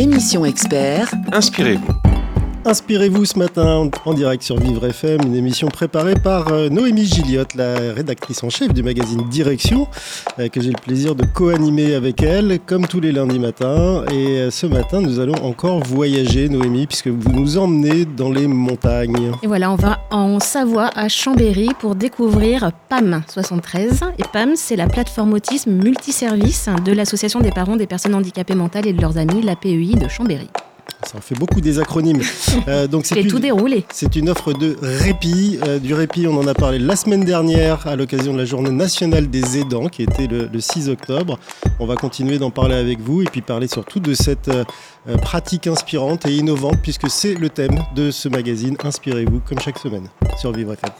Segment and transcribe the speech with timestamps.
[0.00, 1.12] Émission expert.
[1.30, 2.09] Inspirez-vous.
[2.66, 7.54] Inspirez-vous ce matin en direct sur Vivre FM, une émission préparée par euh, Noémie Gilliotte,
[7.54, 9.88] la rédactrice en chef du magazine Direction,
[10.38, 14.04] euh, que j'ai le plaisir de co-animer avec elle, comme tous les lundis matins.
[14.12, 18.46] Et euh, ce matin, nous allons encore voyager, Noémie, puisque vous nous emmenez dans les
[18.46, 19.32] montagnes.
[19.42, 24.00] Et voilà, on va en Savoie, à Chambéry, pour découvrir PAM 73.
[24.18, 28.86] Et PAM, c'est la plateforme autisme multiservice de l'Association des parents des personnes handicapées mentales
[28.86, 30.48] et de leurs amis, la PEI de Chambéry.
[31.06, 32.20] Ça en fait beaucoup des acronymes.
[32.68, 33.84] Euh, donc c'est tout déroulé.
[33.92, 35.58] C'est une offre de répit.
[35.66, 38.70] Euh, du répit, on en a parlé la semaine dernière à l'occasion de la journée
[38.70, 41.38] nationale des aidants qui était le, 6 octobre.
[41.78, 44.64] On va continuer d'en parler avec vous et puis parler surtout de cette euh,
[45.22, 48.76] pratique inspirante et innovante puisque c'est le thème de ce magazine.
[48.82, 50.90] Inspirez-vous comme chaque semaine sur Vivre FM.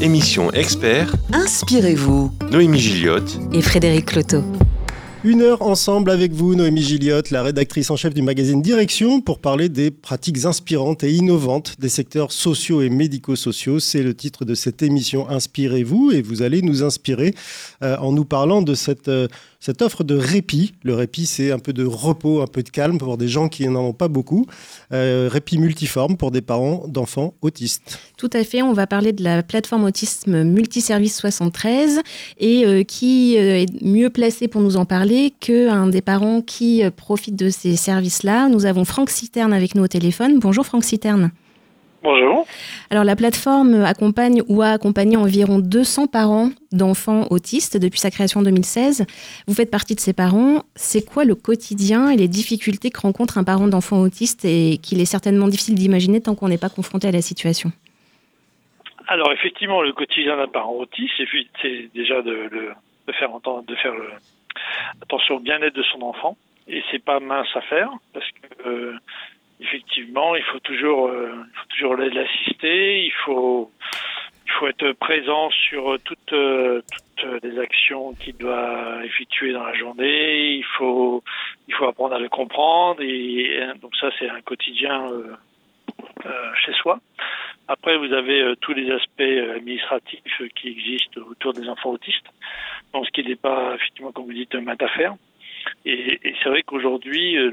[0.00, 1.14] Émission expert.
[1.32, 2.32] Inspirez-vous.
[2.50, 4.42] Noémie Gilliotte et Frédéric Cloteau.
[5.24, 9.40] Une heure ensemble avec vous, Noémie Gilliotte, la rédactrice en chef du magazine Direction, pour
[9.40, 13.80] parler des pratiques inspirantes et innovantes des secteurs sociaux et médico-sociaux.
[13.80, 17.34] C'est le titre de cette émission Inspirez-vous et vous allez nous inspirer
[17.82, 19.26] euh, en nous parlant de cette, euh,
[19.60, 20.74] cette offre de répit.
[20.82, 23.66] Le répit, c'est un peu de repos, un peu de calme pour des gens qui
[23.68, 24.46] n'en ont pas beaucoup.
[24.92, 27.98] Euh, répit multiforme pour des parents d'enfants autistes.
[28.16, 32.00] Tout à fait, on va parler de la plateforme autisme multiservice 73
[32.38, 37.36] et qui est mieux placé pour nous en parler qu'un des parents qui euh, profite
[37.36, 38.48] de ces services-là.
[38.48, 40.38] Nous avons Franck Citerne avec nous au téléphone.
[40.38, 41.30] Bonjour Franck Citerne.
[42.02, 42.46] Bonjour.
[42.90, 48.40] Alors la plateforme accompagne ou a accompagné environ 200 parents d'enfants autistes depuis sa création
[48.40, 49.04] en 2016.
[49.48, 50.62] Vous faites partie de ces parents.
[50.76, 55.00] C'est quoi le quotidien et les difficultés que rencontre un parent d'enfant autiste et qu'il
[55.00, 57.72] est certainement difficile d'imaginer tant qu'on n'est pas confronté à la situation?
[59.08, 61.14] Alors effectivement, le quotidien d'un parent autiste,
[61.62, 62.48] c'est déjà de,
[63.06, 64.10] de, faire entendre, de faire le,
[65.02, 66.36] attention au bien-être de son enfant.
[66.68, 68.98] Et c'est pas mince à faire parce que euh,
[69.60, 73.04] effectivement, il faut toujours, euh, il faut toujours l'assister.
[73.04, 73.70] Il faut,
[74.46, 76.82] il faut être présent sur toutes, euh,
[77.16, 80.54] toutes les actions qu'il doit effectuer dans la journée.
[80.54, 81.22] Il faut,
[81.66, 83.00] il faut apprendre à le comprendre.
[83.02, 85.10] Et, donc ça, c'est un quotidien
[86.64, 87.00] chez soi.
[87.68, 92.26] Après, vous avez tous les aspects administratifs qui existent autour des enfants autistes
[92.92, 94.88] donc ce qui n'est pas effectivement, comme vous dites, un mat à
[95.84, 97.50] Et, et c'est vrai qu'aujourd'hui, euh,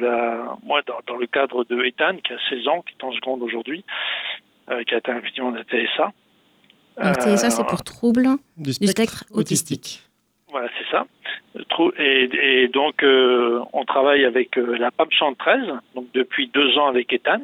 [0.64, 3.42] moi, dans, dans, le cadre de Ethan, qui a 16 ans, qui est en seconde
[3.42, 3.84] aujourd'hui,
[4.70, 6.12] euh, qui a atteint effectivement la TSA.
[6.98, 8.28] La TSA, c'est pour trouble
[8.58, 10.02] du spectre, autistique.
[10.50, 11.06] Voilà, c'est ça.
[12.00, 12.30] Et,
[12.64, 15.60] et donc, euh, on travaille avec la PAM 113,
[15.94, 17.42] donc depuis deux ans avec Ethan.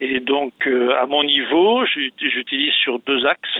[0.00, 3.58] Et donc, à mon niveau, j'utilise sur deux axes.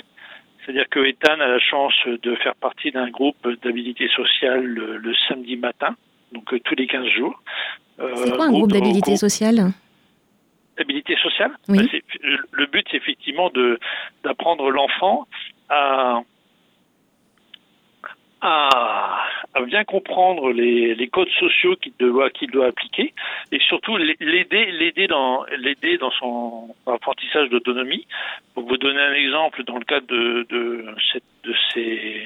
[0.69, 5.57] C'est-à-dire que Ethan a la chance de faire partie d'un groupe d'habilité sociale le, samedi
[5.57, 5.97] matin,
[6.33, 7.41] donc euh, tous les 15 jours.
[8.01, 9.73] Euh, c'est quoi un groupe, d'habilité sociale
[10.79, 11.79] Habilité sociale oui.
[11.79, 13.51] Bah, le but, c'est effectivement
[14.23, 15.27] d'apprendre l'enfant
[15.69, 16.23] à
[18.41, 19.27] à,
[19.67, 23.13] bien comprendre les, les, codes sociaux qu'il doit, qu'il doit appliquer
[23.51, 28.07] et surtout l'aider, l'aider dans, l'aider dans son apprentissage d'autonomie.
[28.55, 32.23] Pour vous donner un exemple, dans le cadre de, de, cette, de ces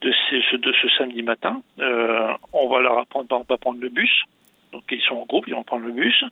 [0.00, 3.88] de, ces, de ce samedi matin, euh, on va leur apprendre on va prendre le
[3.88, 4.24] bus.
[4.72, 6.24] Donc ils sont en groupe, ils vont prendre le bus.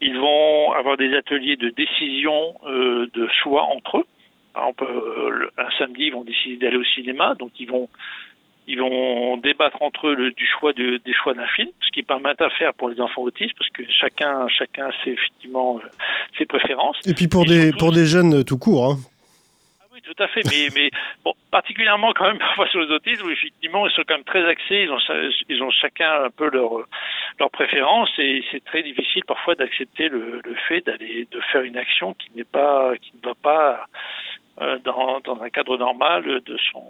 [0.00, 4.06] Ils vont avoir des ateliers de décision euh, de choix entre eux.
[4.56, 7.88] Euh, un samedi, ils vont décider d'aller au cinéma, donc ils vont
[8.68, 12.06] ils vont débattre entre eux du choix de, des choix d'un film, ce qui est
[12.06, 15.80] pas mal à faire pour les enfants autistes, parce que chacun chacun sait effectivement
[16.38, 16.96] ses préférences.
[17.06, 18.86] Et puis pour des pour des jeunes tout court.
[18.86, 18.96] Hein.
[20.04, 20.90] Tout à fait, mais mais
[21.24, 24.44] bon, particulièrement quand même parfois sur les autistes où effectivement ils sont quand même très
[24.46, 24.98] axés, ils ont
[25.48, 26.72] ils ont chacun un peu leur
[27.38, 31.76] leurs préférences et c'est très difficile parfois d'accepter le, le fait d'aller de faire une
[31.76, 33.86] action qui n'est pas qui ne va pas
[34.60, 36.82] euh, dans, dans, un cadre normal de son.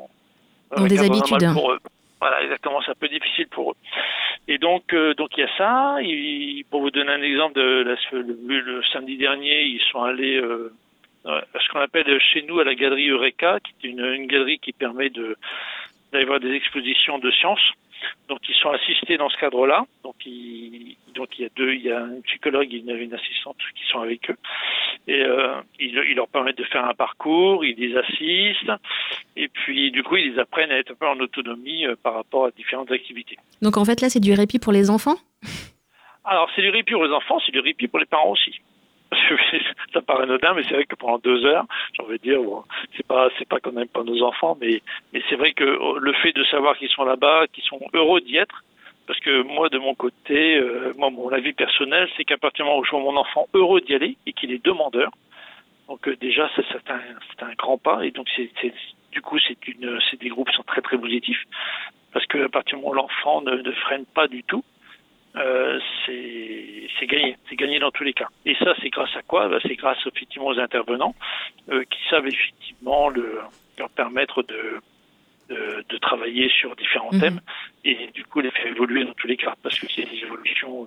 [0.76, 1.52] Dans des habitudes.
[1.52, 1.78] Pour eux.
[2.20, 3.76] Voilà, exactement, c'est un peu difficile pour eux.
[4.48, 5.98] Et donc, euh, donc il y a ça.
[6.70, 10.72] pour vous donner un exemple, de le, le, samedi dernier, ils sont allés euh,
[11.24, 14.72] ce qu'on appelle chez nous à la galerie Eureka, qui est une, une galerie qui
[14.72, 15.36] permet de
[16.13, 17.72] d'aller voir des expositions de sciences.
[18.28, 19.84] Donc ils sont assistés dans ce cadre-là.
[20.03, 23.57] Donc il, donc il y a deux, il y a un psychologue et une, assistante
[23.77, 24.36] qui sont avec eux.
[25.07, 28.72] Et euh, ils, leur permettent de faire un parcours, ils les assistent,
[29.36, 32.15] et puis du coup ils les apprennent à être un peu en autonomie euh, par
[32.15, 33.36] rapport à différentes activités.
[33.63, 35.16] Donc en fait là c'est du répit pour les enfants?
[36.25, 38.60] Alors c'est du répit pour les enfants, c'est du répit pour les parents aussi.
[39.92, 41.64] ça paraît anodin, mais c'est vrai que pendant deux heures,
[41.94, 42.41] j'ai envie de dire,
[42.97, 44.82] c'est pas, c'est pas qu'on n'aime pas nos enfants, mais,
[45.28, 48.36] c'est vrai que oh, le fait de savoir qu'ils sont là-bas, qu'ils sont heureux d'y
[48.36, 48.64] être,
[49.06, 52.68] Parce que moi, de mon côté, euh, moi, mon avis personnel, c'est qu'à partir du
[52.68, 55.10] moment où je vois mon enfant heureux d'y aller et qu'il est demandeur,
[55.88, 58.04] donc euh, déjà, c'est un, un grand pas.
[58.04, 58.50] Et donc, c'est,
[59.12, 61.44] du coup, c'est une, c'est des groupes qui sont très très positifs
[62.12, 64.65] parce que à partir du moment où l'enfant ne freine pas du tout,
[65.36, 68.28] euh, c'est, gagné, c'est gagné dans tous les cas.
[68.44, 69.48] Et ça, c'est grâce à quoi?
[69.48, 71.14] Bah, C'est grâce effectivement aux intervenants
[71.70, 73.38] euh, qui savent effectivement le,
[73.78, 74.80] leur permettre de,
[75.48, 77.20] de, de travailler sur différents Mhm.
[77.20, 77.40] thèmes
[77.84, 80.86] et du coup les faire évoluer dans tous les cas parce que c'est des évolutions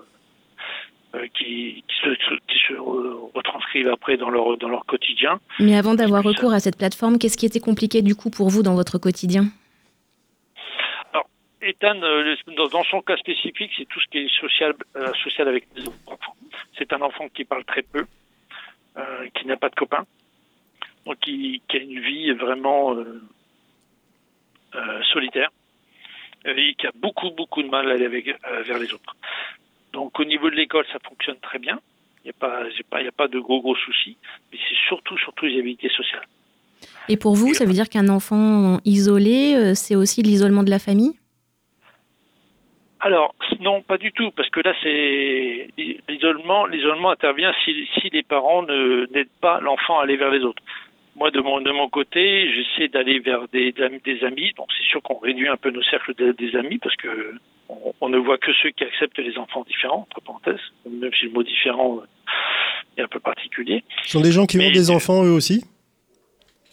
[1.16, 2.10] euh, qui, qui se,
[2.48, 5.40] qui se re- retranscrivent après dans leur, dans leur quotidien.
[5.60, 8.64] Mais avant d'avoir recours à cette plateforme, qu'est-ce qui était compliqué du coup pour vous
[8.64, 9.46] dans votre quotidien?
[11.66, 12.36] Ethan, euh,
[12.72, 15.98] dans, son cas spécifique, c'est tout ce qui est social, euh, social avec les autres
[16.06, 16.36] enfants.
[16.78, 18.06] C'est un enfant qui parle très peu,
[18.98, 20.06] euh, qui n'a pas de copains,
[21.06, 22.96] donc qui, a une vie vraiment
[25.14, 25.50] solitaire
[26.46, 28.28] et qui a beaucoup beaucoup de mal à aller avec,
[28.66, 29.16] vers les autres.
[29.94, 31.80] Donc au niveau de l'école, ça fonctionne très bien.
[32.24, 34.18] Il n'y a pas, a pas de gros gros soucis,
[34.52, 36.28] mais c'est surtout surtout les habilités sociales.
[37.08, 41.14] Et pour vous, ça veut dire qu'un enfant isolé, c'est aussi l'isolement de la famille?
[43.06, 45.68] Alors, non, pas du tout, parce que là, c'est
[46.10, 46.66] l'isolement.
[46.66, 50.64] L'isolement intervient si, si les parents n'aident pas l'enfant à aller vers les autres.
[51.16, 54.52] Moi, de mon de mon côté, j'essaie d'aller vers des amis, des amis.
[54.58, 57.36] Donc, c'est sûr qu'on réduit un peu nos cercles de- des amis parce que
[57.70, 60.66] on, on ne voit que ceux qui acceptent les enfants différents, entre parenthèses.
[60.90, 62.02] Même si le mot différent
[62.98, 63.84] est un peu particulier.
[64.02, 65.64] Ce sont des gens qui Mais- ont des enfants eux aussi?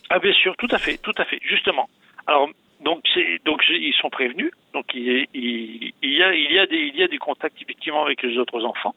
[0.09, 1.89] Ah bien sûr, tout à fait, tout à fait, justement.
[2.27, 2.49] Alors
[2.85, 3.03] donc
[3.45, 6.97] donc ils sont prévenus, donc il, il, il y a il y a des il
[6.97, 8.95] y a des contacts effectivement avec les autres enfants,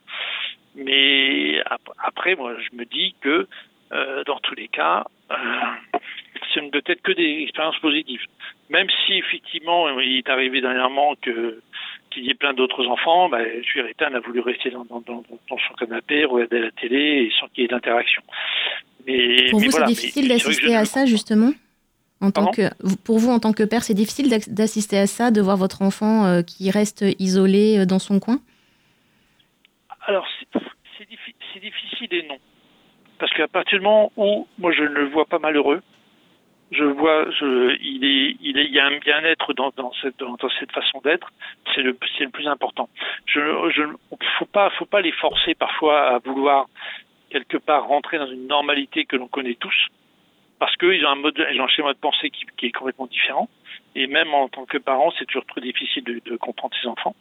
[0.75, 3.47] mais ap- après moi je me dis que
[3.91, 5.35] euh, dans tous les cas euh,
[6.53, 8.25] ce ne peut être que des expériences positives.
[8.69, 11.61] Même si effectivement il est arrivé dernièrement que
[12.11, 15.57] qu'il y ait plein d'autres enfants, bah, Ethan a voulu rester dans, dans, dans, dans
[15.67, 18.21] son canapé, regarder la télé et sans qu'il y ait d'interaction.
[18.21, 21.51] Pour mais vous, voilà, c'est difficile d'assister à ça, justement?
[22.21, 22.63] En tant que,
[23.03, 26.25] Pour vous, en tant que père, c'est difficile d'assister à ça, de voir votre enfant
[26.25, 28.39] euh, qui reste isolé euh, dans son coin?
[30.07, 30.59] Alors, c'est
[30.97, 32.37] c'est diffi- c'est difficile et non.
[33.19, 35.81] Parce qu'à partir du moment où moi je ne le vois pas malheureux,
[36.71, 40.17] je vois, je, il, est, il, est, il y a un bien-être dans, dans, cette,
[40.17, 41.31] dans, cette façon d'être,
[41.73, 42.89] c'est le, le plus important.
[43.25, 43.39] Je,
[43.75, 43.83] je,
[44.39, 46.67] faut pas, faut pas les forcer parfois à vouloir
[47.29, 49.75] quelque part rentrer dans une normalité que l'on connaît tous,
[50.59, 53.49] parce qu'ils ont un ont un schéma de pensée qui, qui est complètement différent.
[53.95, 57.15] Et même en tant que parent, c'est toujours très difficile de, comprendre ses enfants.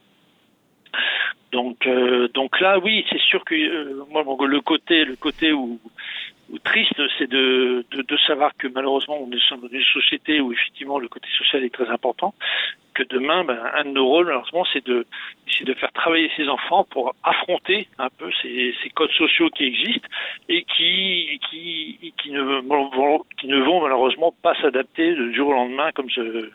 [1.53, 5.81] Donc, euh, donc là, oui, c'est sûr que euh, moi, le côté, le côté où,
[6.65, 11.09] triste, c'est de, de savoir que malheureusement, on est dans une société où effectivement le
[11.09, 12.35] côté social est très important.
[12.95, 15.05] Que demain, ben, un de nos rôles, malheureusement, c'est de,
[15.63, 20.09] de faire travailler ces enfants pour affronter un peu ces, ces codes sociaux qui existent
[20.49, 25.55] et qui, qui, qui ne vont, qui ne vont malheureusement pas s'adapter du jour au
[25.55, 26.51] lendemain comme ce,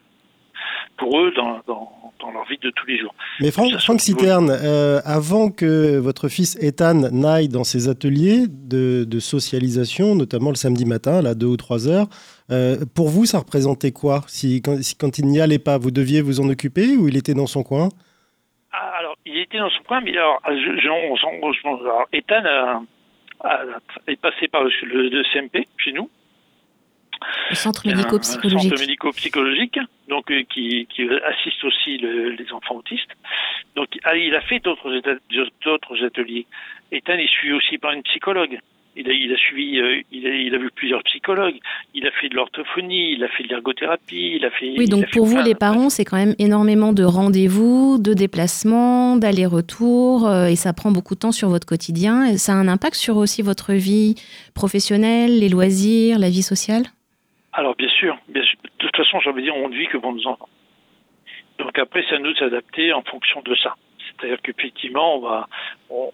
[0.97, 3.13] pour eux dans, dans, dans, leur vie de tous les jours.
[3.39, 9.06] Mais Franck, Franck Citerne, euh, avant que votre fils Ethan n'aille dans ses ateliers de,
[9.06, 12.07] de, socialisation, notamment le samedi matin, à 2 ou 3 heures,
[12.51, 15.91] euh, pour vous, ça représentait quoi si quand, si, quand il n'y allait pas, vous
[15.91, 17.89] deviez vous en occuper ou il était dans son coin?
[18.71, 21.15] Ah, Alors, il était dans son coin, mais alors, je, je, on,
[21.65, 22.81] on, alors Ethan a,
[24.07, 26.09] est passé par le, le, le CMP chez nous.
[27.49, 28.69] Le centre médico-psychologique.
[28.69, 33.11] centre médico-psychologique, donc euh, qui, qui, assiste aussi le, les enfants autistes.
[33.76, 35.02] Donc il a fait d'autres
[35.64, 36.45] d'autres ateliers.
[36.92, 38.59] Ethan est suivi aussi par une psychologue.
[38.95, 41.57] Il a, il a suivi, euh, il, a, il a vu plusieurs psychologues.
[41.94, 44.73] Il a fait de l'orthophonie, il a fait de l'ergothérapie, il a fait.
[44.78, 50.28] Oui, donc pour vous, les parents, c'est quand même énormément de rendez-vous, de déplacements, d'allers-retours,
[50.28, 52.26] euh, et ça prend beaucoup de temps sur votre quotidien.
[52.26, 54.16] Et ça a un impact sur aussi votre vie
[54.54, 56.83] professionnelle, les loisirs, la vie sociale?
[57.59, 58.57] Alors bien sûr, bien sûr.
[58.63, 60.49] De toute façon, j'ai envie de dire, on ne vit que pour nos enfants.
[61.57, 63.75] Donc après, c'est à nous de s'adapter en fonction de ça.
[63.99, 65.47] C'est-à-dire qu'effectivement, on va,
[65.89, 66.11] on,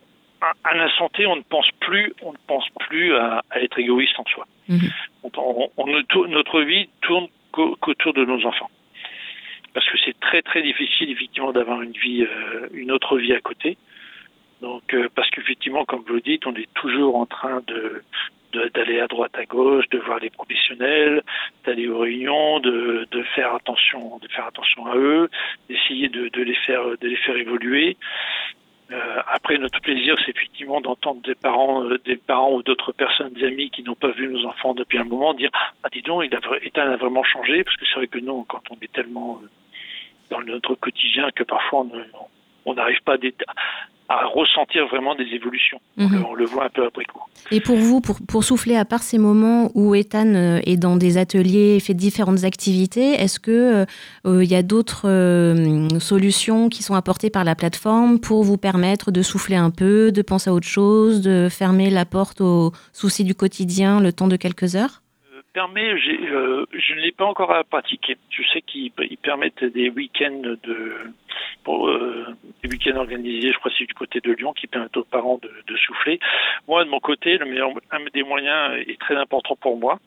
[0.63, 4.19] à l'instant T, on ne pense plus, on ne pense plus à, à être égoïste
[4.19, 4.45] en soi.
[4.67, 4.77] Mmh.
[5.23, 5.87] On, on, on,
[6.27, 8.69] notre vie tourne qu'autour de nos enfants.
[9.73, 13.39] Parce que c'est très très difficile effectivement d'avoir une vie, euh, une autre vie à
[13.39, 13.77] côté.
[14.61, 18.03] Donc euh, parce qu'effectivement, comme vous le dites, on est toujours en train de
[18.73, 21.23] d'aller à droite à gauche, de voir les professionnels,
[21.65, 25.29] d'aller aux réunions, de, de, faire attention, de faire attention à eux,
[25.67, 27.97] d'essayer de, de, les faire de les faire évoluer.
[28.91, 33.33] Euh, après, notre plaisir, c'est effectivement d'entendre des parents, euh, des parents ou d'autres personnes,
[33.33, 35.49] des amis qui n'ont pas vu nos enfants depuis un moment, dire
[35.83, 38.43] ah dis donc, il a, Ethan a vraiment changé, parce que c'est vrai que nous,
[38.43, 39.41] quand on est tellement
[40.29, 41.91] dans notre quotidien que parfois on
[42.65, 43.15] on n'arrive pas
[44.07, 45.79] à, ressentir vraiment des évolutions.
[45.97, 46.25] Mhm.
[46.29, 47.21] On le voit un peu après coup.
[47.51, 50.95] Et pour vous, pour, pour souffler, à part ces moments où Ethan euh, est dans
[50.95, 53.53] des ateliers, fait différentes activités, est-ce qu'il
[54.25, 55.09] euh, y a d'autres
[55.99, 60.21] solutions qui sont apportées par la plateforme pour vous permettre de souffler un peu, de
[60.21, 64.35] penser à autre chose, de fermer la porte aux soucis du quotidien le temps de
[64.35, 65.01] quelques heures?
[65.55, 68.17] Permet, euh, je ne l'ai pas encore à pratiquer.
[68.29, 68.91] Je sais qu'ils
[69.23, 70.93] permettent des week-ends de,
[71.67, 72.25] euh,
[72.61, 75.39] des week-ends organisés, je crois que c'est du côté de Lyon, qui permettent aux parents
[75.41, 76.19] de, souffler.
[76.67, 79.99] Moi, de mon côté, le meilleur, un des moyens est très important pour moi,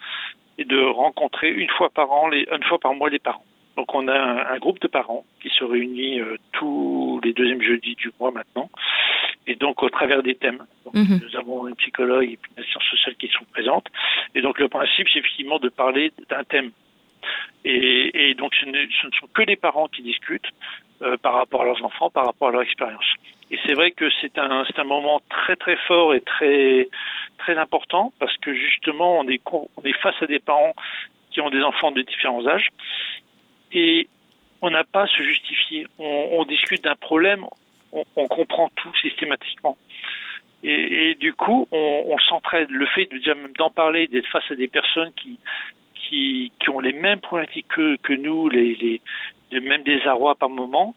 [0.58, 3.44] et de rencontrer une fois par an, les, une fois par mois les parents.
[3.78, 7.94] Donc on a un, groupe de parents qui se réunit euh, tous les deuxièmes jeudis
[7.94, 8.68] du mois maintenant,
[9.48, 10.62] et donc au travers des thèmes.
[10.94, 11.20] Mhm.
[11.24, 13.86] Nous avons une psychologue et une assistante sociale qui sont présentes,
[14.34, 16.70] et donc le principe c'est effectivement de parler d'un thème.
[17.64, 18.86] Et, donc ce ne,
[19.18, 20.50] sont que les parents qui discutent
[21.02, 23.04] euh, par rapport à leurs enfants, par rapport à leur expérience.
[23.50, 26.88] Et c'est vrai que c'est un, un moment très très fort et très
[27.38, 30.74] très important parce que justement on est on est face à des parents
[31.30, 32.68] qui ont des enfants de différents âges
[33.72, 34.08] et
[34.60, 35.86] on n'a pas à se justifier.
[35.98, 37.44] On, discute d'un problème,
[37.92, 39.76] on, comprend tout systématiquement.
[40.62, 42.68] Et, du coup, on, s'entraide.
[42.70, 45.38] Le fait de d'en parler, d'être face à des personnes qui,
[45.94, 49.00] qui, qui ont les mêmes problématiques que, que nous, les,
[49.50, 50.94] les, même désarroi par moment,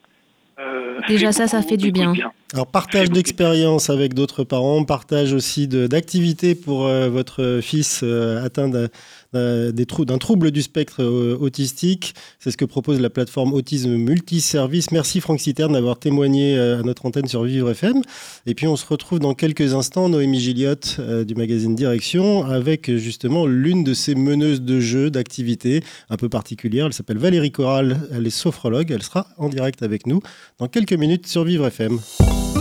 [0.60, 2.13] euh, Déjà ça, ça fait du bien.
[2.53, 8.67] Alors partage d'expérience avec d'autres parents, partage aussi d'activités pour euh, votre fils euh, atteint
[8.67, 12.13] d'un trouble du spectre autistique.
[12.39, 14.91] C'est ce que propose la plateforme Autisme Multiservice.
[14.91, 18.01] Merci Franck Citerne d'avoir témoigné à notre antenne sur Vivre FM.
[18.46, 23.46] Et puis on se retrouve dans quelques instants, Noémie Gilliotte du magazine Direction, avec justement
[23.46, 26.88] l'une de ces meneuses de jeux, d'activités un peu particulières.
[26.88, 30.22] Elle s'appelle Valérie Corral, elle est sophrologue, elle sera en direct avec nous
[30.60, 31.98] dans quelques minutes sur Vivre FM.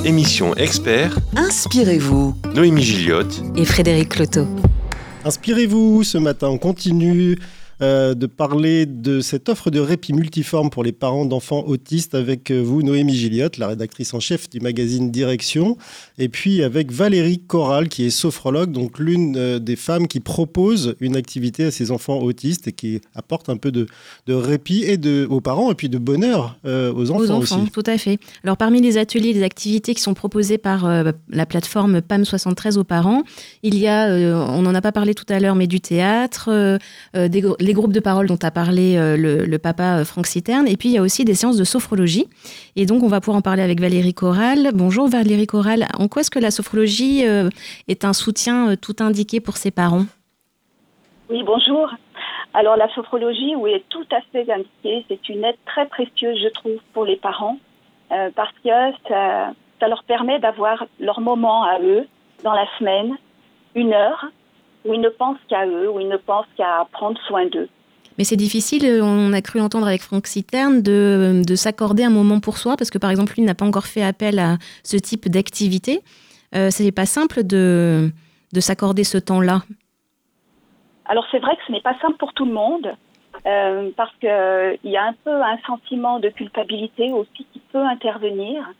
[0.05, 1.19] Émission expert.
[1.37, 2.35] Inspirez-vous.
[2.55, 4.47] Noémie Gilliotte et Frédéric Cloteau.
[5.27, 6.49] Inspirez-vous ce matin.
[6.49, 7.39] On continue
[7.83, 12.51] euh, de parler de cette offre de répit multiforme pour les parents d'enfants autistes avec
[12.51, 15.79] euh, vous, Noémie Gilliotte, la rédactrice en chef du magazine Direction,
[16.19, 20.95] et puis avec Valérie Corral, qui est sophrologue, donc l'une euh, des femmes qui propose
[21.01, 23.87] une activité à ses enfants autistes et qui apporte un peu de,
[24.29, 27.97] répit et de, aux parents et puis de bonheur aux enfants, aux enfants Tout à
[27.97, 28.19] fait.
[28.45, 30.87] Alors parmi les ateliers, les activités qui sont proposées par
[31.29, 33.23] la plateforme PAM 73 aux parents,
[33.63, 36.79] il y a, on n'en a pas parlé tout à l'heure, mais du théâtre,
[37.15, 40.67] des, les groupes de parole dont a parlé euh, le, papa euh, Franck Citerne.
[40.69, 42.27] Et puis, il y a aussi des séances de sophrologie.
[42.77, 44.71] Et donc, on va pouvoir en parler avec Valérie Corral.
[44.75, 45.87] Bonjour Valérie Corral.
[45.99, 47.49] En quoi est-ce que la sophrologie euh,
[47.89, 50.05] est un soutien tout indiqué pour ses parents?
[51.29, 51.91] Oui, bonjour.
[52.55, 55.05] Alors, la sophrologie, oui, est tout à fait indiquée.
[55.09, 57.59] C'est une aide très précieuse, je trouve, pour les parents,
[58.09, 58.71] parce que
[59.09, 62.07] ça leur permet d'avoir leur moment à eux
[62.43, 63.17] dans la semaine,
[63.77, 64.27] une heure,
[64.85, 67.69] où ils ne pensent qu'à eux, où ils ne pensent qu'à prendre soin d'eux.
[68.19, 72.41] Mais c'est difficile, on a cru entendre avec Franck Citerne, de, de s'accorder un moment
[72.41, 75.29] pour soi, parce que par exemple, lui n'a pas encore fait appel à ce type
[75.29, 76.01] d'activité.
[76.55, 78.11] Euh, ce n'est pas simple de,
[78.53, 79.63] de s'accorder ce temps-là.
[81.07, 82.95] Alors c'est vrai que ce n'est pas simple pour tout le monde,
[83.47, 87.85] euh, parce qu'il euh, y a un peu un sentiment de culpabilité aussi qui peut
[87.85, 88.71] intervenir.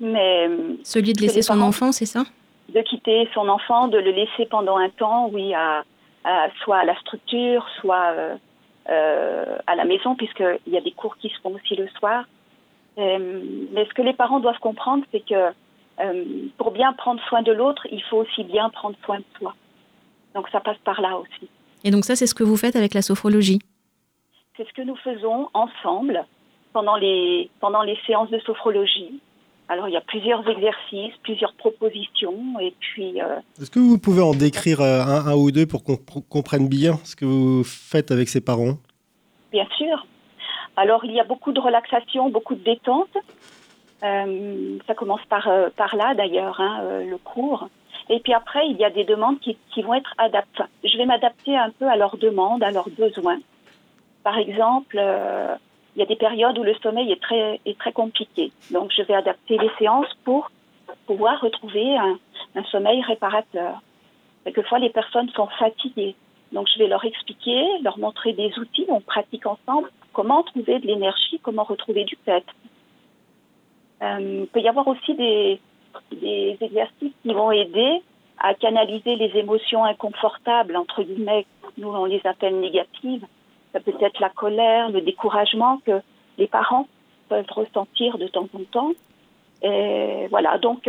[0.00, 0.50] Mais
[0.82, 2.24] Celui de laisser son enfant, c'est ça?
[2.68, 5.84] De quitter son enfant, de le laisser pendant un temps, oui, à,
[6.62, 8.36] soit à la structure, soit euh,
[8.88, 12.24] euh, à la maison, puisqu'il y a des cours qui se font aussi le soir.
[12.98, 13.42] Euh,
[13.72, 15.52] mais ce que les parents doivent comprendre, c'est que
[16.58, 19.54] pour bien prendre soin de l'autre, il faut aussi bien prendre soin de soi.
[20.34, 21.48] Donc ça passe par là aussi.
[21.84, 23.60] Et donc ça, c'est ce que vous faites avec la sophrologie?
[24.56, 26.26] C'est ce que nous faisons ensemble
[26.74, 29.20] pendant les, pendant les séances de sophrologie.
[29.68, 33.20] Alors il y a plusieurs exercices, plusieurs propositions et puis.
[33.20, 36.98] Euh, Est-ce que vous pouvez en décrire euh, un, ou deux pour qu'on comprenne bien
[37.04, 38.76] ce que vous faites avec ses parents?
[39.50, 40.06] Bien sûr.
[40.76, 43.16] Alors il y a beaucoup de relaxation, beaucoup de détente.
[44.04, 47.68] Euh, ça commence par, par là d'ailleurs, hein, le cours.
[48.08, 50.62] Et puis après, il y a des demandes qui, qui vont être adaptées.
[50.84, 53.38] Je vais m'adapter un peu à leurs demandes, à leurs besoins.
[54.22, 54.96] Par exemple,
[55.96, 57.20] il y a des périodes où le sommeil est
[57.78, 58.52] très, compliqué.
[58.70, 60.50] Donc, je vais adapter les séances pour
[61.06, 62.18] pouvoir retrouver un,
[62.70, 63.80] sommeil réparateur.
[64.44, 66.14] Quelquefois, les personnes sont fatiguées.
[66.52, 68.84] Donc, je vais leur expliquer, leur montrer des outils.
[68.88, 72.46] On pratique ensemble comment trouver de l'énergie, comment retrouver du peps.
[74.02, 75.58] Euh, il peut y avoir aussi des
[76.60, 78.02] exercices qui vont aider
[78.38, 81.46] à canaliser les émotions inconfortables, entre guillemets,
[81.78, 83.24] nous on les appelle négatives,
[83.76, 86.00] ça peut être la colère, le découragement que
[86.38, 86.88] les parents
[87.28, 88.92] peuvent ressentir de temps en temps.
[89.62, 90.88] Et voilà, donc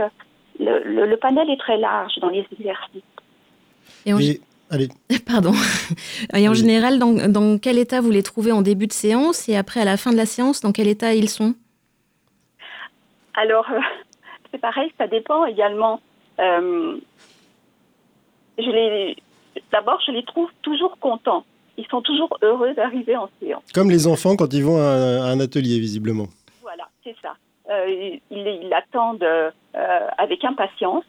[0.58, 3.03] le, le, panel est très large dans les exercices.
[4.06, 4.20] Et en,
[4.70, 4.88] allez.
[5.25, 5.51] Pardon.
[6.34, 9.58] Et en général, dans, dans, quel état vous les trouvez en début de séance et
[9.58, 11.56] après à la fin de la séance, dans quel état ils sont?
[13.34, 13.65] Alors,
[14.51, 16.00] c'est pareil, ça dépend également.
[16.39, 16.98] Euh,
[18.58, 19.17] je les,
[19.74, 21.44] d'abord, je les trouve toujours contents.
[21.77, 23.63] Ils sont toujours heureux d'arriver en séance.
[23.74, 26.27] Comme les enfants quand ils vont à un, atelier, visiblement.
[26.62, 27.36] Voilà, c'est ça.
[27.69, 29.51] Euh, ils, l'attendent euh,
[30.17, 31.05] avec impatience.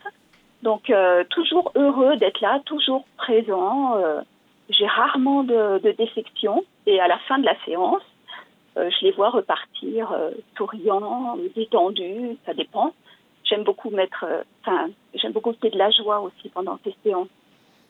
[0.63, 3.97] Donc, euh, toujours heureux d'être là, toujours présent.
[4.69, 6.65] J'ai rarement de, de défection.
[6.87, 8.03] Et à la fin de la séance,
[8.77, 10.15] je les vois repartir
[10.57, 12.93] souriants, détendus, ça dépend.
[13.45, 14.27] J'aime beaucoup mettre,
[14.61, 17.29] enfin, j'aime beaucoup qu'il de la joie aussi pendant ces séances.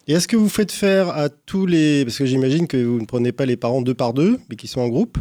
[0.08, 2.04] Et est-ce que vous faites faire à tous les...
[2.04, 4.66] Parce que j'imagine que vous ne prenez pas les parents deux par deux, mais qui
[4.66, 5.18] sont en groupe.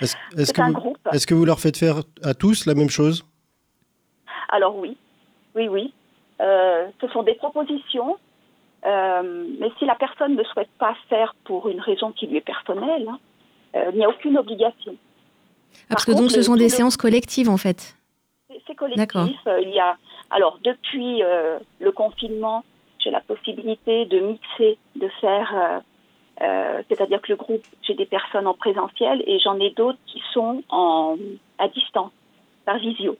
[0.00, 0.16] Est-ce
[0.54, 0.72] que, vous...
[0.72, 0.98] groupe.
[1.12, 3.26] est que vous leur faites faire à tous la même chose?
[4.48, 4.96] Alors oui,
[5.54, 5.92] oui, oui.
[6.40, 8.16] Euh, ce sont des propositions,
[8.86, 12.40] euh, mais si la personne ne souhaite pas faire pour une raison qui lui est
[12.40, 13.18] personnelle, hein,
[13.76, 14.96] euh, il n'y a aucune obligation.
[15.82, 17.94] Ah, parce que donc ce sont des séances collectives en fait.
[18.66, 19.36] C'est collectif.
[19.62, 19.96] il y a
[20.30, 21.22] alors depuis
[21.80, 22.64] le confinement,
[23.02, 28.06] j'ai la possibilité de mixer, de faire, euh, euh, c'est-à-dire que le groupe, j'ai des
[28.06, 31.16] personnes en présentiel et j'en ai d'autres qui sont en,
[31.58, 32.12] à distance,
[32.64, 33.16] par visio.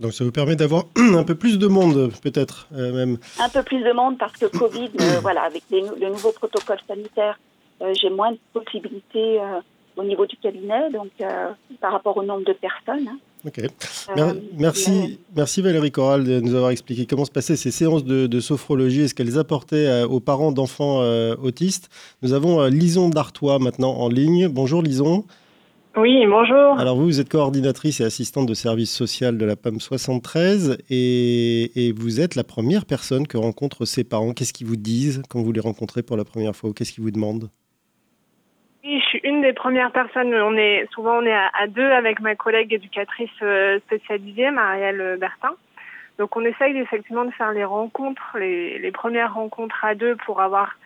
[0.00, 3.18] Donc ça vous permet d'avoir un peu plus de monde, peut-être euh, même.
[3.38, 4.90] Un peu plus de monde parce que Covid,
[5.22, 7.38] voilà, avec les, le nouveau protocole sanitaire,
[8.00, 9.40] j'ai moins de possibilités
[9.96, 11.10] au niveau du cabinet, donc
[11.80, 13.08] par rapport au nombre de personnes.
[13.08, 13.18] Hein.
[13.44, 13.58] Ok.
[14.16, 18.40] Euh, merci, merci Valérie Corral de nous avoir expliqué comment se passaient ces séances de,
[18.40, 21.88] sophrologie et ce qu'elles apportaient euh, aux parents d'enfants euh, autistes.
[22.22, 24.46] Nous avons Lison Dartois maintenant en ligne.
[24.46, 25.24] Bonjour Lison.
[25.96, 26.78] Oui, bonjour.
[26.78, 31.86] Alors vous, vous êtes coordinatrice et assistante de service social de la PAM 73 et,
[31.88, 34.32] et vous êtes la première personne que rencontrent ces parents.
[34.32, 37.10] Qu'est-ce qu'ils vous disent quand vous les rencontrez pour la première fois Qu'est-ce qu'ils vous
[37.10, 37.50] demandent?
[38.84, 40.34] Oui, je suis une des premières personnes.
[40.34, 45.54] On est souvent on est à, deux avec ma collègue éducatrice euh, spécialisée, Marielle Bertin.
[46.18, 50.76] Donc on essaye effectivement de faire les rencontres, les, premières rencontres à deux pour avoir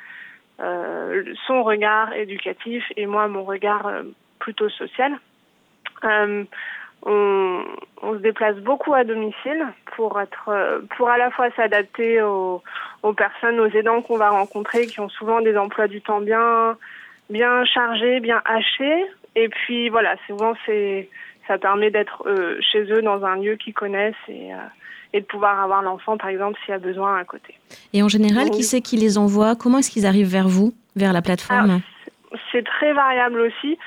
[0.60, 4.02] euh, son regard éducatif et moi mon regard euh,
[4.38, 5.12] plutôt social.
[6.02, 6.44] On,
[8.02, 12.62] on, se déplace beaucoup à domicile pour être pour à la fois s'adapter aux,
[13.02, 16.76] aux personnes, aux aidants qu'on va rencontrer qui ont souvent des emplois du temps bien
[17.30, 19.06] bien chargé, bien haché.
[19.34, 21.08] Et puis voilà, souvent c'est
[21.46, 24.56] ça permet d'être euh, chez eux dans un lieu qu'ils connaissent et, euh,
[25.12, 27.54] et, de pouvoir avoir l'enfant par exemple s'il y a besoin à côté.
[27.92, 29.54] Et en général, qui c'est qui les envoie?
[29.54, 31.80] Comment est-ce qu'ils arrivent vers vous, vers la plateforme?
[32.50, 33.78] C'est très variable aussi.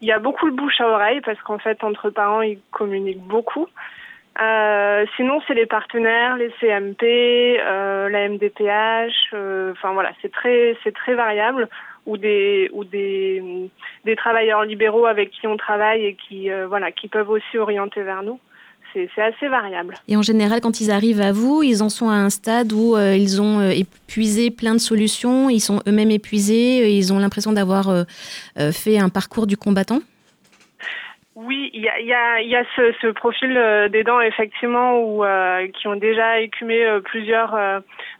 [0.00, 3.26] Il y a beaucoup de bouche à oreille parce qu'en fait entre parents ils communiquent
[3.26, 3.66] beaucoup.
[4.40, 9.12] Euh, sinon, c'est les partenaires, les CMP, euh, la MDPH.
[9.34, 11.68] Euh, enfin voilà, c'est très, c'est très variable
[12.06, 13.42] ou des ou des,
[14.04, 18.02] des travailleurs libéraux avec qui on travaille et qui euh, voilà qui peuvent aussi orienter
[18.02, 18.38] vers nous.
[18.94, 19.94] C'est assez variable.
[20.08, 22.96] Et en général, quand ils arrivent à vous, ils en sont à un stade où
[22.96, 27.52] euh, ils ont euh, épuisé plein de solutions, ils sont eux-mêmes épuisés, ils ont l'impression
[27.52, 27.92] d'avoir
[28.72, 30.00] fait un parcours du combattant?
[31.40, 34.98] Oui, il y a, y a, y a ce, ce profil euh, des dents effectivement
[34.98, 37.56] où euh, qui ont déjà écumé euh, plusieurs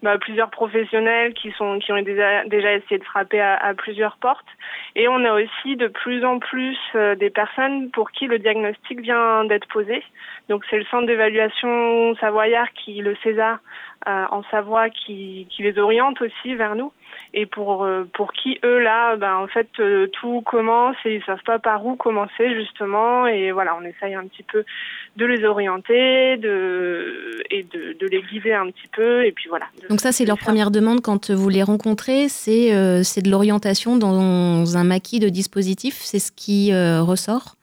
[0.05, 4.19] bah, plusieurs professionnels qui sont qui ont déjà, déjà essayé de frapper à, à, plusieurs
[4.19, 4.47] portes
[4.95, 9.45] et on a aussi de plus en plus des personnes pour qui le diagnostic vient
[9.47, 10.01] d'être posé.
[10.49, 13.59] Donc c'est le centre d'évaluation savoyard qui le César
[14.07, 16.93] en Savoie qui, qui les oriente aussi vers nous
[17.35, 21.25] et pour euh, pour qui eux là ben en fait euh, tout commence et ils
[21.25, 23.27] savent pas par où commencer justement.
[23.27, 24.65] Et voilà on essaye un petit peu
[25.17, 29.25] de les orienter de et de, de les guider un petit peu.
[29.25, 29.67] Et puis voilà.
[29.91, 32.29] Donc ça c'est leur première demande quand vous les rencontrez.
[32.29, 35.99] C'est euh, c'est de l'orientation dans un maquis de dispositifs.
[36.01, 37.59] C'est ce qui ressort.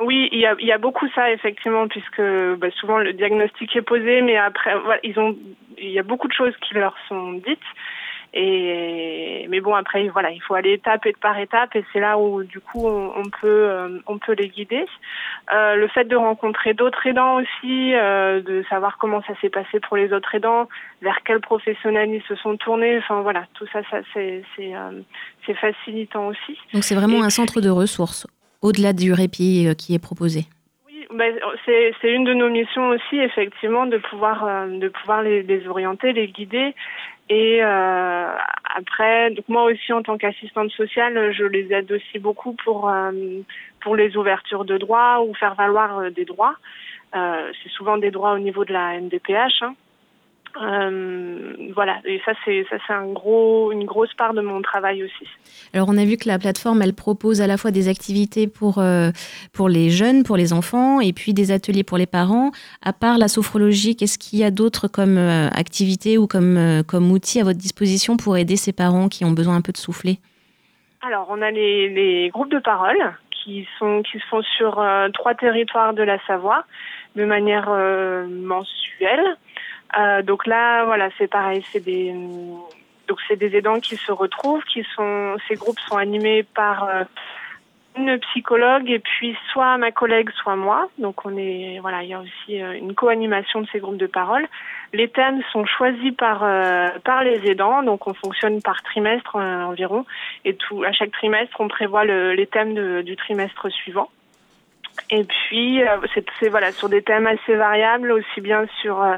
[0.00, 2.20] Oui, il y a, il y a beaucoup ça effectivement, puisque
[2.58, 5.36] bah, souvent le diagnostic est posé, mais après, voilà, ils ont,
[5.78, 7.58] il y a beaucoup de choses qui leur sont dites,
[8.36, 12.18] et mais bon après voilà il faut aller étape et par étape et c'est là
[12.18, 14.84] où du coup on, on peut euh, on peut les guider.
[15.54, 19.78] Euh, le fait de rencontrer d'autres aidants aussi, euh, de savoir comment ça s'est passé
[19.78, 20.68] pour les autres aidants,
[21.00, 26.26] vers quels professionnels ils se sont tournés, enfin voilà tout ça ça c'est c'est facilitant
[26.26, 26.58] aussi.
[26.72, 28.26] Donc c'est vraiment un centre de ressources
[28.62, 30.46] au-delà du répit qui est proposé.
[31.14, 31.32] Ben,
[31.64, 36.12] c'est une de nos missions aussi, effectivement, de pouvoir euh, de pouvoir les, les, orienter,
[36.12, 36.74] les guider.
[37.30, 38.36] Et euh,
[38.76, 43.12] après, donc moi aussi en tant qu'assistante sociale, je les aide aussi beaucoup pour euh,
[43.80, 46.56] pour les ouvertures de droits ou faire valoir euh, des droits.
[47.14, 49.62] c'est souvent des droits au niveau de la MDPH.
[50.62, 55.02] Euh, voilà, et ça c'est ça c'est un gros une grosse part de mon travail
[55.02, 55.26] aussi.
[55.72, 58.78] Alors on a vu que la plateforme elle propose à la fois des activités pour
[58.78, 59.10] euh,
[59.52, 62.52] pour les jeunes, pour les enfants, et puis des ateliers pour les parents.
[62.82, 67.10] À part la sophrologie, qu'est-ce qu'il y a d'autre comme euh, activité ou comme comme
[67.10, 70.20] outil à votre disposition pour aider ces parents qui ont besoin un peu de souffler?
[71.02, 72.96] Alors on a les, les groupes de parole
[73.32, 74.80] qui sont qui se font sur
[75.14, 76.64] trois territoires de la Savoie
[77.16, 77.68] de manière
[78.28, 79.36] mensuelle.
[79.98, 82.14] Euh, donc là, voilà, c'est pareil, c'est des
[83.06, 87.04] donc c'est des aidants qui se retrouvent, qui sont ces groupes sont animés par euh,
[87.96, 90.88] une psychologue et puis soit ma collègue, soit moi.
[90.98, 94.06] Donc on est voilà, il y a aussi euh, une co-animation de ces groupes de
[94.06, 94.46] parole.
[94.92, 96.40] Les thèmes sont choisis par
[97.04, 100.06] par les aidants, donc on fonctionne par trimestre environ
[100.44, 104.08] et tout à chaque trimestre on prévoit le, les thèmes du trimestre suivant.
[105.10, 105.98] Et puis, euh,
[106.40, 109.16] c'est voilà sur des thèmes assez variables, aussi bien sur euh,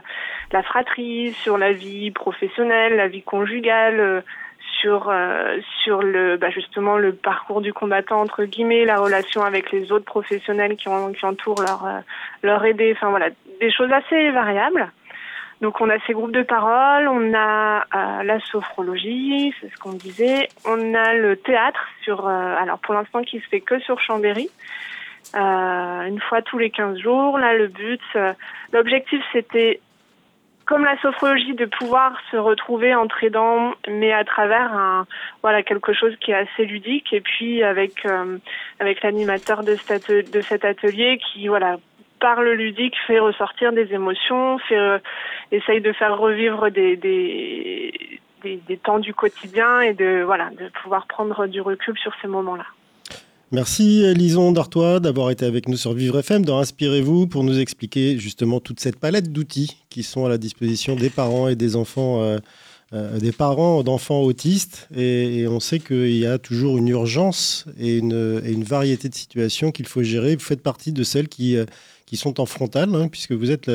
[0.52, 4.20] la fratrie, sur la vie professionnelle, la vie conjugale, euh,
[4.80, 5.12] sur
[5.84, 10.04] sur le bah, justement le parcours du combattant entre guillemets, la relation avec les autres
[10.04, 12.02] professionnels qui, ont, qui entourent leur
[12.42, 12.92] leur aider.
[12.94, 13.28] Enfin voilà,
[13.60, 14.90] des choses assez variables.
[15.62, 17.84] Donc on a ces groupes de parole, on a
[18.22, 23.40] la sophrologie, c'est ce qu'on disait, on a le théâtre sur alors pour l'instant qui
[23.40, 24.50] se fait que sur Chambéry.
[25.34, 27.38] Euh, une fois tous les 15 jours.
[27.38, 28.32] Là, le but, euh,
[28.72, 29.80] l'objectif, c'était
[30.66, 35.06] comme la sophrologie, de pouvoir se retrouver entre aidants, mais à travers un,
[35.42, 37.12] voilà quelque chose qui est assez ludique.
[37.12, 38.38] Et puis avec euh,
[38.80, 41.76] avec l'animateur de cet, de cet atelier qui voilà
[42.18, 45.00] par le ludique fait ressortir des émotions, fait
[45.52, 50.68] essaye de faire revivre des, des des, des temps du quotidien et de voilà de
[50.82, 52.66] pouvoir prendre du recul sur ces moments-là.
[53.52, 58.18] Merci Lison Dartois d'avoir été avec nous sur Vivre FM, dans Inspirez-vous pour nous expliquer
[58.18, 62.22] justement toute cette palette d'outils qui sont à la disposition des parents et des enfants,
[62.22, 62.38] euh,
[62.92, 64.88] euh, des parents d'enfants autistes.
[64.96, 69.87] Et, on sait qu'il y a toujours une urgence et une, variété de situations qu'il
[69.87, 70.35] faut gérer.
[70.35, 71.66] Vous faites partie de celles qui, euh,
[72.04, 73.70] qui sont en frontale, hein, puisque vous êtes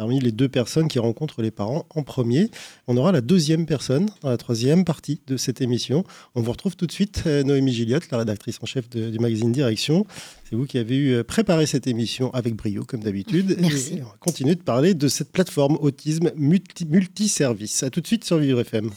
[0.00, 2.50] parmi les deux personnes qui rencontrent les parents en premier.
[2.88, 6.04] On aura la deuxième personne dans la troisième partie de cette émission.
[6.34, 9.52] On vous retrouve tout de suite, euh, Noémie Gilliotte, la rédactrice en chef du magazine
[9.52, 10.06] Direction.
[10.48, 13.58] C'est vous qui avez eu euh, préparé cette émission avec brio, comme d'habitude.
[13.60, 13.98] Merci.
[14.00, 17.82] on va continuer de parler de cette plateforme autisme multi multiservice.
[17.82, 18.88] A tout de suite sur Vivre FM.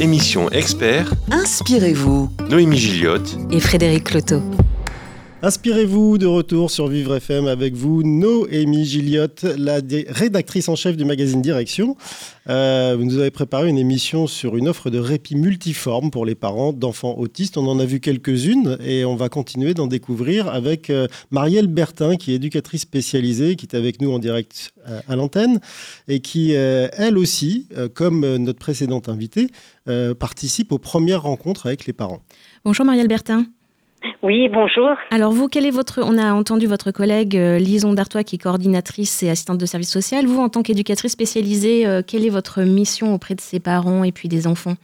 [0.00, 1.12] Émission expert.
[1.30, 2.30] Inspirez-vous.
[2.48, 4.40] Noémie Gilliotte et Frédéric Cloteau.
[5.44, 11.04] Inspirez-vous de retour sur Vivre FM avec vous, Noémie Gilliotte, la rédactrice en chef du
[11.04, 11.96] magazine Direction.
[12.48, 16.36] Euh, vous nous avez préparé une émission sur une offre de répit multiforme pour les
[16.36, 17.56] parents d'enfants autistes.
[17.56, 22.14] On en a vu quelques-unes et on va continuer d'en découvrir avec euh, Marielle Bertin,
[22.14, 25.58] qui est éducatrice spécialisée, qui est avec nous en direct euh, à l'antenne
[26.06, 29.48] et qui, elle aussi, comme notre précédente invitée,
[30.20, 32.20] participe aux premières rencontres avec les parents.
[32.64, 33.46] Bonjour Marielle Bertin.
[34.22, 34.90] Oui, bonjour.
[35.10, 38.42] Alors vous, quel est votre On a entendu votre collègue euh, Lison Dartois, qui est
[38.42, 40.26] coordinatrice et assistante de service social.
[40.26, 44.12] Vous, en tant qu'éducatrice spécialisée, euh, quelle est votre mission auprès de ses parents et
[44.12, 44.74] puis des enfants?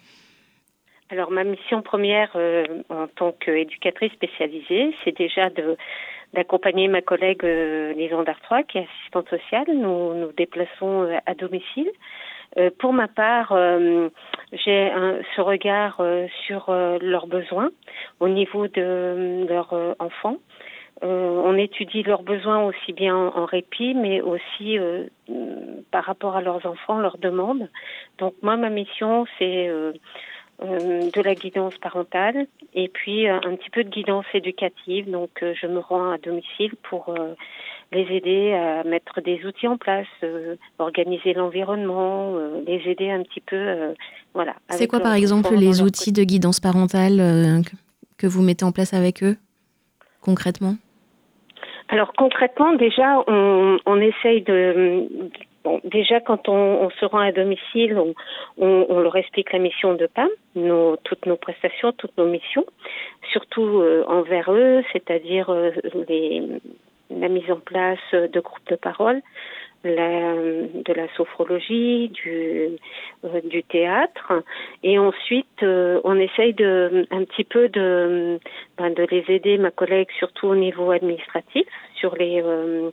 [1.10, 5.76] Alors ma mission première euh, en tant qu'éducatrice spécialisée, c'est déjà de
[6.34, 7.42] d'accompagner ma collègue
[7.96, 9.64] Lison Dartois, qui est assistante sociale.
[9.68, 11.88] Nous nous déplaçons à domicile
[12.78, 14.08] pour ma part, euh,
[14.52, 14.90] j'ai
[15.36, 17.70] ce regard euh, sur leurs besoins
[18.20, 20.36] au niveau de leurs enfants.
[21.02, 24.78] on étudie leurs besoins aussi bien en, répit, mais aussi
[25.92, 27.68] par rapport à leurs enfants, leurs demandes.
[28.18, 29.68] Donc moi, ma mission, c'est
[30.60, 35.08] de la guidance parentale et puis un petit peu de guidance éducative.
[35.08, 37.14] Donc je me rends à domicile pour
[37.92, 43.22] les aider à mettre des outils en place, euh, organiser l'environnement, euh, les aider un
[43.22, 43.56] petit peu.
[43.56, 43.94] Euh,
[44.34, 44.54] voilà.
[44.70, 47.62] C'est quoi par exemple les outils de guidance parentale
[48.18, 49.36] que vous mettez en place avec eux
[50.20, 50.74] concrètement?
[51.88, 55.08] Alors concrètement, déjà, on, on essaye de,
[55.64, 58.14] Bon, déjà, quand on, on, se rend à domicile, on,
[58.58, 62.64] on, on, leur explique la mission de PAM, nos, toutes nos prestations, toutes nos missions,
[63.32, 65.52] surtout envers eux, c'est-à-dire
[66.08, 66.60] les,
[67.10, 69.22] la mise en place de groupes de parole,
[69.84, 72.68] la, de la sophrologie, du,
[73.24, 74.32] euh, du théâtre,
[74.82, 78.40] et ensuite euh, on essaye de un petit peu de
[78.76, 82.90] ben, de les aider, ma collègue, surtout au niveau administratif, sur les, euh,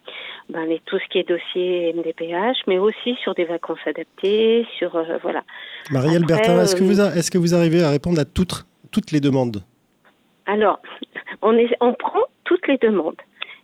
[0.49, 4.91] ben, les tout ce qui est dossier MDPH, mais aussi sur des vacances adaptées, sur
[5.21, 5.43] voilà.
[5.91, 9.19] Marielle Bertin, est-ce que vous est-ce que vous arrivez à répondre à toutes toutes les
[9.19, 9.63] demandes?
[10.45, 10.79] Alors,
[11.41, 13.15] on est on prend toutes les demandes.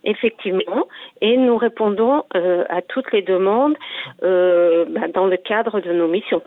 [0.04, 0.88] Effectivement,
[1.20, 3.76] et nous répondons euh, à toutes les demandes
[4.22, 6.42] euh, bah, dans le cadre de nos missions.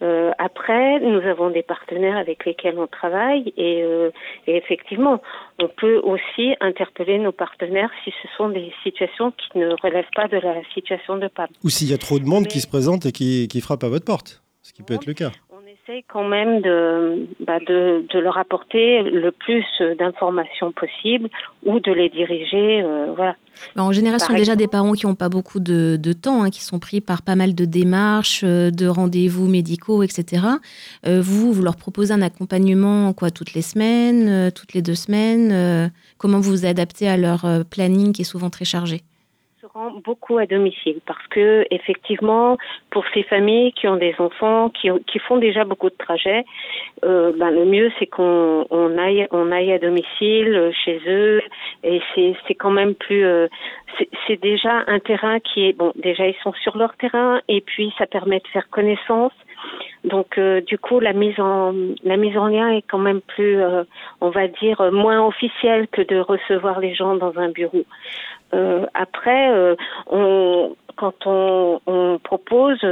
[0.00, 3.80] Euh, après, nous avons des partenaires avec lesquels on travaille et,
[4.46, 5.20] et, effectivement,
[5.60, 10.28] on peut aussi interpeller nos partenaires si ce sont des situations qui ne relèvent pas
[10.28, 11.48] de la situation de PAM.
[11.64, 13.88] Ou s'il y a trop de monde qui se présente et qui, qui frappe à
[13.88, 15.32] votre porte, ce qui peut être le cas
[15.88, 19.64] essaie quand même de, bah de, de, leur apporter le plus
[19.98, 21.28] d'informations possible
[21.64, 22.82] ou de les diriger.
[22.82, 23.36] Euh, voilà.
[23.76, 26.50] en général, ce sont déjà des parents qui n'ont pas beaucoup de, de temps, hein,
[26.50, 30.46] qui sont pris par pas mal de démarches, euh, de rendez-vous médicaux, etc.
[31.06, 35.50] Euh, vous, vous leur proposez un accompagnement quoi, toutes les semaines, toutes les deux semaines
[35.52, 39.02] euh, Comment vous vous adaptez à leur planning qui est souvent très chargé?
[40.04, 42.56] Beaucoup à domicile parce que effectivement
[42.90, 46.44] pour ces familles qui ont des enfants qui, font déjà beaucoup de trajets
[47.04, 51.42] euh, ben, le mieux c'est qu'on on aille on aille à domicile euh, chez eux
[51.82, 53.48] et c'est quand même plus euh,
[54.26, 57.92] c'est déjà un terrain qui est bon déjà ils sont sur leur terrain et puis
[57.98, 59.32] ça permet de faire connaissance
[60.04, 63.58] donc du coup la mise en la mise en lien est quand même plus
[64.20, 67.84] on va dire moins officielle que de recevoir les gens dans un bureau.
[68.54, 72.82] Euh, après on quand on, on propose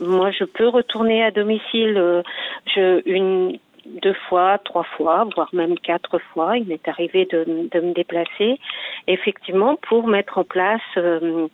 [0.00, 2.22] moi je peux retourner à domicile
[2.66, 6.56] je une deux fois, trois fois, voire même quatre fois.
[6.58, 8.58] Il m'est arrivé de, de, me déplacer,
[9.06, 11.48] effectivement, pour mettre en place euh,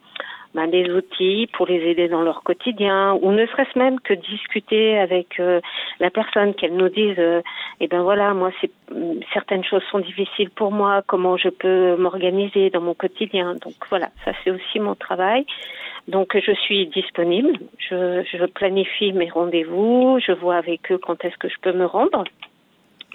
[0.54, 4.98] ben, des outils pour les aider dans leur quotidien, ou ne serait-ce même que discuter
[4.98, 5.60] avec euh,
[6.00, 7.40] la personne, qu'elle nous dise, euh,
[7.80, 8.70] eh ben voilà, moi, c'est
[9.32, 13.54] certaines choses sont difficiles pour moi, comment je peux m'organiser dans mon quotidien.
[13.54, 15.46] Donc voilà, ça c'est aussi mon travail.
[16.08, 21.36] Donc je suis disponible, je, je planifie mes rendez-vous, je vois avec eux quand est-ce
[21.36, 22.24] que je peux me rendre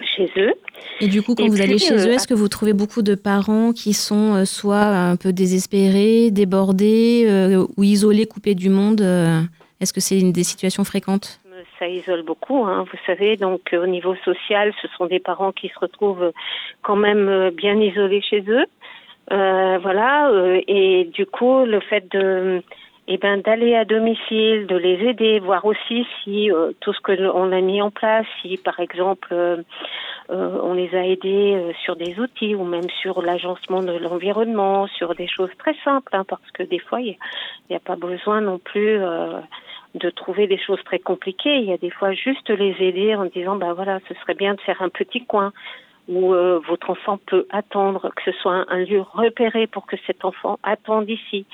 [0.03, 0.53] chez eux.
[1.01, 3.01] Et du coup, quand Et vous allez chez euh, eux, est-ce que vous trouvez beaucoup
[3.01, 8.69] de parents qui sont euh, soit un peu désespérés, débordés euh, ou isolés, coupés du
[8.69, 9.41] monde euh,
[9.81, 11.39] Est-ce que c'est une des situations fréquentes?
[11.79, 13.35] Ça isole beaucoup, hein, vous savez.
[13.35, 16.31] Donc, euh, au niveau social, ce sont des parents qui se retrouvent
[16.81, 18.65] quand même euh, bien isolés chez eux.
[19.31, 20.29] Euh, voilà.
[20.29, 22.61] euh, et du coup, le fait de,
[23.07, 27.11] eh ben, d'aller à domicile, de les aider, voir aussi si euh, tout ce que
[27.11, 29.57] l'on a mis en place, si par exemple euh,
[30.31, 34.87] euh, on les a aidés euh, sur des outils ou même sur l'agencement de l'environnement,
[34.87, 37.15] sur des choses très simples, hein, parce que des fois il
[37.69, 39.39] n'y a, pas besoin non plus euh,
[39.93, 41.57] de trouver des choses très compliquées.
[41.57, 44.55] Il y a des fois juste les aider en disant bah voilà, ce serait bien
[44.55, 45.53] de faire un petit coin
[46.07, 49.95] où euh, votre enfant peut attendre, que ce soit un, un, lieu repéré pour que
[50.05, 51.45] cet enfant attende ici.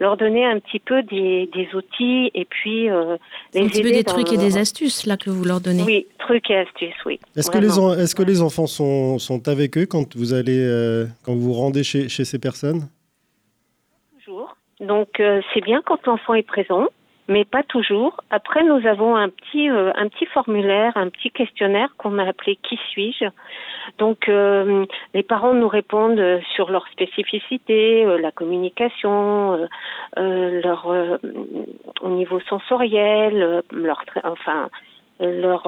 [0.00, 3.16] Leur donner un petit peu des, des outils et puis euh,
[3.52, 5.82] les Un petit peu des dans trucs et des astuces là que vous leur donnez.
[5.82, 7.18] Oui, trucs et astuces, oui.
[7.36, 11.06] Est-ce que, les est-ce que les enfants sont, sont avec eux quand vous allez euh,
[11.24, 12.88] quand vous vous rendez chez, chez ces personnes?
[14.24, 14.56] Toujours.
[14.80, 16.86] Donc euh, c'est bien quand l'enfant est présent,
[17.28, 18.16] mais pas toujours.
[18.30, 22.56] Après nous avons un petit euh, un petit formulaire, un petit questionnaire qu'on a appelé
[22.56, 23.26] qui suis-je?
[23.98, 29.68] Donc euh, les parents nous répondent sur leur spécificité, euh, la communication,
[30.16, 31.18] leur
[32.00, 34.70] au niveau sensoriel, leur enfin
[35.20, 35.62] leur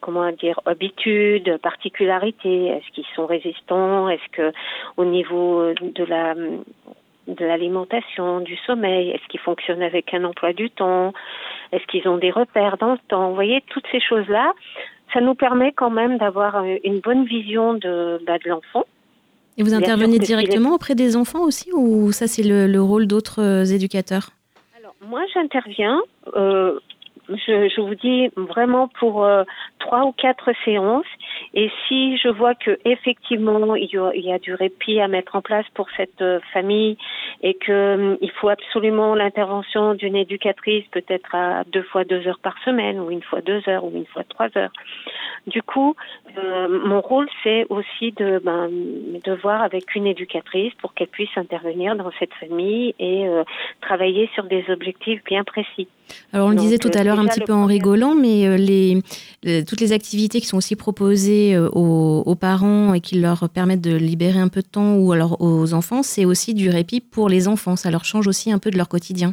[0.00, 4.52] comment dire habitudes, particularités, est-ce qu'ils sont résistants, est-ce que
[4.96, 6.34] au niveau de la
[7.28, 11.12] de l'alimentation, du sommeil, est-ce qu'ils fonctionnent avec un emploi du temps,
[11.72, 14.52] est-ce qu'ils ont des repères dans le temps, vous voyez toutes ces choses-là,
[15.12, 18.84] ça nous permet quand même d'avoir euh, une bonne vision de bah, de l'enfant.
[19.56, 23.06] Et vous intervenez est- directement auprès des enfants aussi ou ça c'est le, le rôle
[23.06, 24.30] d'autres euh, éducateurs?
[24.78, 26.02] Alors, moi, j'interviens,
[26.34, 26.78] euh,
[27.28, 29.44] je, je vous dis vraiment pour euh,
[29.78, 31.06] trois ou quatre séances.
[31.56, 35.66] Et si je vois que effectivement il y, a, du répit à mettre en place
[35.74, 36.96] pour cette euh, famille
[37.42, 42.40] et que hum, il faut absolument l'intervention d'une éducatrice, peut-être à deux fois deux heures
[42.42, 44.72] par semaine, ou une fois deux heures, ou une fois trois heures.
[45.46, 45.94] Du coup,
[46.38, 51.36] euh, mon rôle c'est aussi de ben, de voir avec une éducatrice pour qu'elle puisse
[51.36, 53.44] intervenir dans cette famille et euh,
[53.80, 55.86] travailler sur des objectifs bien précis.
[56.32, 59.00] Alors on le Donc, disait tout à l'heure un petit peu en rigolant, mais les,
[59.42, 63.82] les- toutes les activités qui sont aussi proposées euh, aux, parents et qui leur permettent
[63.82, 67.28] de libérer un peu de temps ou alors aux enfants, c'est aussi du répit pour
[67.28, 67.76] les enfants.
[67.76, 69.30] Ça leur change aussi un peu de leur quotidien.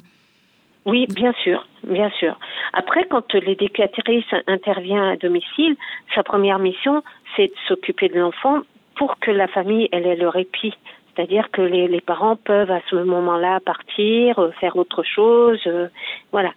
[0.85, 2.37] Oui, bien sûr, bien sûr.
[2.73, 5.75] Après, quand l'éducatrice intervient à domicile,
[6.15, 7.03] sa première mission,
[7.35, 8.61] c'est de s'occuper de l'enfant
[8.95, 10.73] pour que la famille elle ait le répit.
[11.15, 15.87] C'est-à-dire que les, parents peuvent à ce moment-là partir, euh, faire autre chose, euh,
[16.31, 16.51] voilà.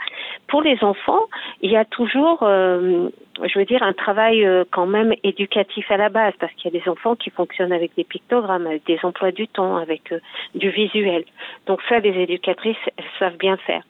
[0.49, 1.23] Pour les enfants,
[1.61, 3.09] il y a toujours, euh,
[3.43, 6.77] je veux dire, un travail euh, quand même éducatif à la base, parce qu'il y
[6.77, 10.21] a des enfants qui fonctionnent avec des pictogrammes, avec des emplois du temps, avec euh,
[10.55, 11.25] du visuel.
[11.67, 13.83] Donc ça, les éducatrices, elles savent bien faire.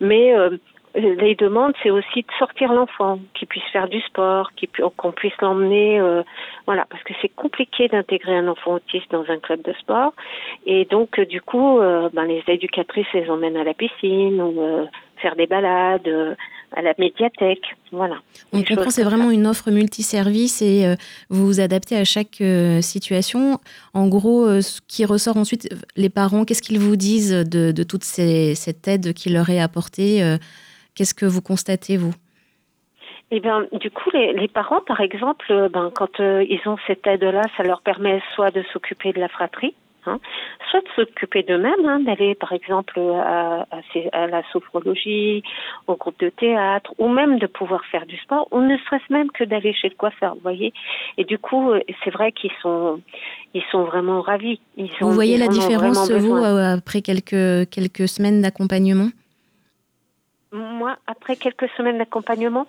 [0.00, 0.50] Mais euh,
[0.94, 4.50] les demandes, c'est aussi de sortir l'enfant, qu'il puisse faire du sport,
[4.96, 6.00] qu'on puisse l'emmener,
[6.66, 10.12] voilà, parce que c'est compliqué d'intégrer un enfant autiste dans un club de sport.
[10.66, 15.46] Et donc, du coup, ben, les éducatrices les emmènent à la piscine ou faire des
[15.46, 16.36] balades
[16.74, 17.64] à la médiathèque.
[17.90, 18.16] Voilà.
[18.52, 20.96] On comprend, c'est vraiment une offre multiservice et euh,
[21.28, 23.58] vous vous adaptez à chaque euh, situation.
[23.94, 27.82] En gros, euh, ce qui ressort ensuite, les parents, qu'est-ce qu'ils vous disent de, de
[27.82, 30.22] toute cette aide qui leur est apportée
[30.94, 32.14] Qu'est-ce que vous constatez, vous?
[33.30, 37.42] Eh bien, du coup, les, les parents, par exemple, ben, quand ils ont cette aide-là,
[37.56, 39.74] ça leur permet soit de s'occuper de la fratrie,
[40.04, 40.18] Hein.
[40.68, 43.68] soit de s'occuper d'eux-mêmes, hein, d'aller par exemple à,
[44.12, 45.44] à, la sophrologie,
[45.86, 49.30] au groupe de théâtre, ou même de pouvoir faire du sport, ou ne serait-ce même
[49.30, 50.72] que d'aller chez le coiffeur, vous voyez.
[51.18, 53.00] Et du coup, c'est vrai qu'ils sont,
[53.54, 54.58] ils sont vraiment ravis.
[54.76, 59.10] Ils vous voyez la différence, vous, euh, après quelques, quelques semaines d'accompagnement?
[60.52, 62.66] Moi, après quelques semaines d'accompagnement,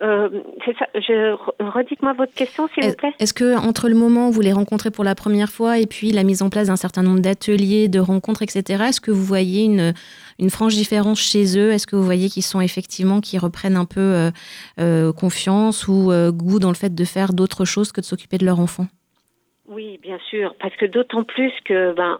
[0.00, 0.28] euh,
[0.64, 0.86] c'est ça.
[0.94, 3.12] Je redites-moi votre question, s'il vous plaît.
[3.18, 6.12] Est-ce que entre le moment où vous les rencontrez pour la première fois et puis
[6.12, 9.64] la mise en place d'un certain nombre d'ateliers, de rencontres, etc., est-ce que vous voyez
[9.64, 9.94] une,
[10.38, 11.72] une franche différence chez eux?
[11.72, 14.30] Est-ce que vous voyez qu'ils sont effectivement, qui reprennent un peu euh,
[14.78, 18.44] euh, confiance ou goût dans le fait de faire d'autres choses que de s'occuper de
[18.44, 18.86] leur enfant?
[19.70, 22.18] Oui, bien sûr, parce que d'autant plus que ben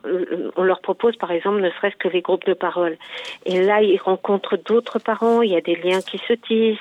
[0.57, 2.99] on leur propose par exemple ne serait-ce que les groupes de parole.
[3.47, 6.79] Et là, ils rencontrent d'autres parents, il y a des liens qui se tissent,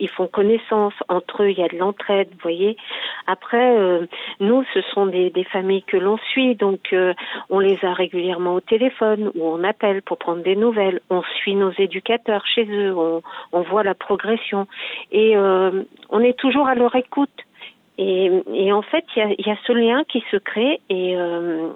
[0.00, 2.78] ils, font connaissance entre eux, il y a de l'entraide, vous voyez.
[3.26, 4.06] Après, euh,
[4.40, 7.12] nous, ce sont des, des familles que l'on suit, donc euh,
[7.50, 11.00] on les a régulièrement au téléphone ou on appelle pour prendre des nouvelles.
[11.10, 13.20] On suit nos éducateurs chez eux, on,
[13.52, 14.66] on voit la progression
[15.12, 17.45] et euh, on est toujours à leur écoute.
[17.98, 21.16] Et, et en fait, il y a, y a, ce lien qui se crée et
[21.16, 21.70] euh,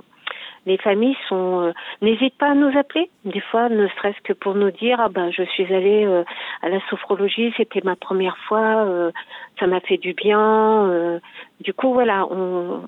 [0.66, 4.54] les familles sont euh, n'hésitent pas à nous appeler des fois ne serait-ce que pour
[4.54, 6.22] nous dire ah ben je suis allée euh,
[6.62, 9.10] à la sophrologie c'était ma première fois euh,
[9.58, 11.20] ça m'a fait du bien
[11.60, 12.82] du coup voilà on,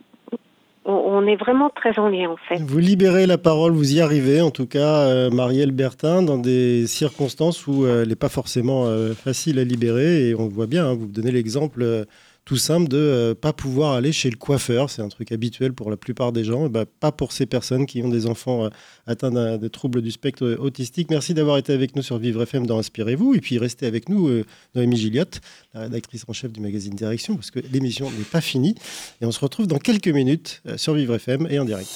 [0.85, 2.57] on est vraiment très en lien en fait.
[2.61, 7.67] Vous libérez la parole, vous y arrivez en tout cas, Marielle Bertin, dans des circonstances
[7.67, 11.07] où elle n'est pas forcément facile à libérer et on le voit bien, hein, vous
[11.07, 12.07] donnez l'exemple
[12.45, 14.91] tout simple de ne euh, pas pouvoir aller chez le coiffeur.
[14.91, 17.87] C'est un truc habituel pour la plupart des gens, et bah, pas pour ces personnes
[17.87, 18.69] qui ont des enfants euh,
[19.07, 21.11] atteints de troubles du spectre euh, autistique.
[21.11, 23.35] Merci d'avoir été avec nous sur Vivre FM dans Inspirez-vous.
[23.35, 24.43] Et puis restez avec nous,
[24.75, 25.41] Noémie Gilliotte,
[25.75, 28.75] la rédactrice en chef du magazine Direction, parce que l'émission n'est pas finie.
[29.21, 31.89] Et on se retrouve dans quelques minutes sur Vivre FM et en direct.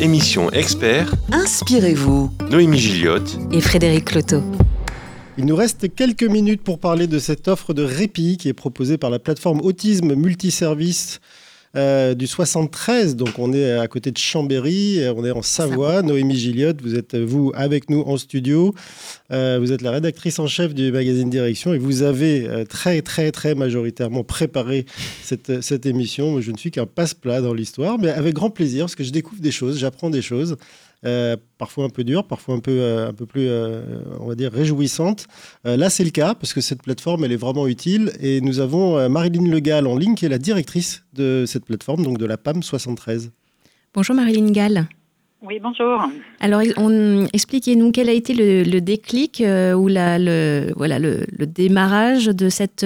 [0.00, 1.12] Émission expert.
[1.32, 2.30] Inspirez-vous.
[2.50, 4.42] Noémie Gilliotte et Frédéric Cloteau.
[5.40, 8.98] Il nous reste quelques minutes pour parler de cette offre de répit qui est proposée
[8.98, 11.18] par la plateforme Autisme Multiservice
[11.76, 13.16] euh, du 73.
[13.16, 16.02] Donc on est à côté de Chambéry, on est en Savoie.
[16.02, 18.74] Noémie Gilliotte, vous êtes vous avec nous en studio.
[19.32, 23.00] Euh, vous êtes la rédactrice en chef du magazine Direction et vous avez euh, très
[23.00, 24.84] très très majoritairement préparé
[25.22, 26.42] cette, cette émission.
[26.42, 29.40] Je ne suis qu'un passe-plat dans l'histoire, mais avec grand plaisir parce que je découvre
[29.40, 30.58] des choses, j'apprends des choses.
[31.06, 34.34] Euh, parfois un peu dur, parfois un peu, euh, un peu plus, euh, on va
[34.34, 35.26] dire, réjouissante.
[35.64, 38.12] là, c'est le cas, parce que cette plateforme, elle est vraiment utile.
[38.20, 42.18] Et nous avons Marilyn Legal en ligne, qui est la directrice de cette plateforme, donc
[42.18, 43.30] de la PAM 73.
[43.94, 44.86] Bonjour Marilyn Gall.
[45.42, 46.02] Oui, bonjour.
[46.40, 46.60] Alors,
[47.32, 52.84] expliquez-nous quel a été le, déclic ou la, le, voilà, le, démarrage de cette,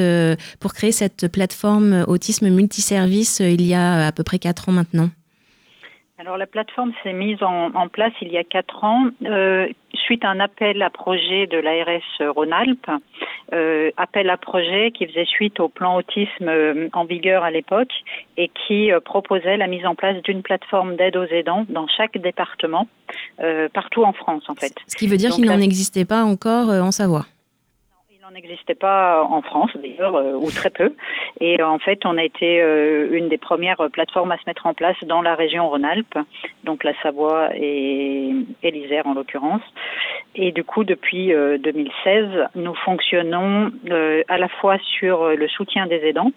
[0.61, 5.11] pour créer cette plateforme autisme multiservice il y a à peu près quatre ans maintenant.
[6.17, 10.31] Alors la plateforme s'est mise en, place il y a quatre ans euh, suite à
[10.31, 12.89] un appel à projet de l'ARS Rhône-Alpes,
[13.53, 17.93] euh, appel à projet qui faisait suite au plan autisme euh, en vigueur à l'époque
[18.37, 22.87] et qui proposait la mise en place d'une plateforme d'aide aux aidants dans chaque département,
[23.73, 24.73] partout en France en fait.
[24.87, 27.27] Ce qui veut dire qu'il n'en existait pas encore en Savoie
[28.35, 30.93] n'existait pas en France d'ailleurs, euh, ou très peu.
[31.41, 34.75] Et en fait, on a été euh, une des premières plateformes à se mettre en
[34.75, 36.19] place dans la région Rhône-Alpes,
[36.65, 38.33] donc la Savoie et,
[38.63, 39.63] l'Isère en l'occurrence.
[40.35, 43.71] Et du coup, depuis 2016, euh, nous fonctionnons
[44.29, 46.33] à la fois sur le soutien des aidants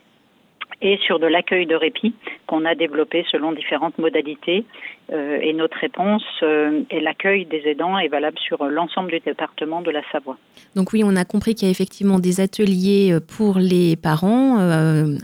[0.82, 2.14] et sur de l'accueil de répit
[2.46, 4.66] qu'on a développé selon différentes modalités.
[5.14, 9.82] Euh, et notre réponse euh, et l'accueil des aidants est valable sur l'ensemble du département
[9.82, 10.38] de la Savoie.
[10.76, 14.58] Donc oui, on a compris qu'il y a effectivement des ateliers euh, pour les parents,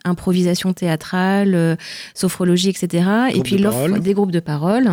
[0.06, 1.78] improvisation théâtrale,
[2.14, 3.10] sophrologie, etc.
[3.36, 4.88] et puis l'offre des groupes de parole.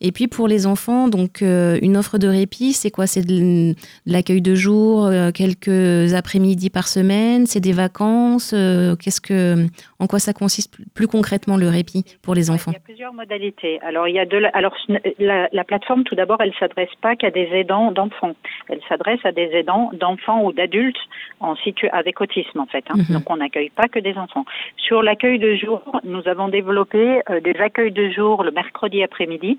[0.00, 3.06] Et puis pour les enfants, donc une offre de répit, c'est quoi?
[3.06, 3.74] C'est de,
[4.06, 8.50] l'accueil de jour, quelques après-midi par semaine, c'est des vacances?
[8.50, 9.66] Qu'est-ce que
[10.04, 13.14] en quoi ça consiste plus concrètement le répit pour les enfants Il y a plusieurs
[13.14, 13.80] modalités.
[13.80, 14.76] Alors, il y a de Alors,
[15.18, 18.34] la, plateforme, tout d'abord, elle s'adresse pas qu'à des aidants d'enfants.
[18.68, 20.98] Elle s'adresse à des aidants d'enfants ou d'adultes
[21.40, 21.88] en situ...
[21.88, 22.84] avec autisme, en fait.
[22.90, 22.96] Hein.
[22.96, 23.14] Mhm.
[23.14, 24.44] Donc, on n'accueille pas que des enfants.
[24.76, 29.58] Sur l'accueil de jour, nous avons développé euh, des accueils de jour le mercredi après-midi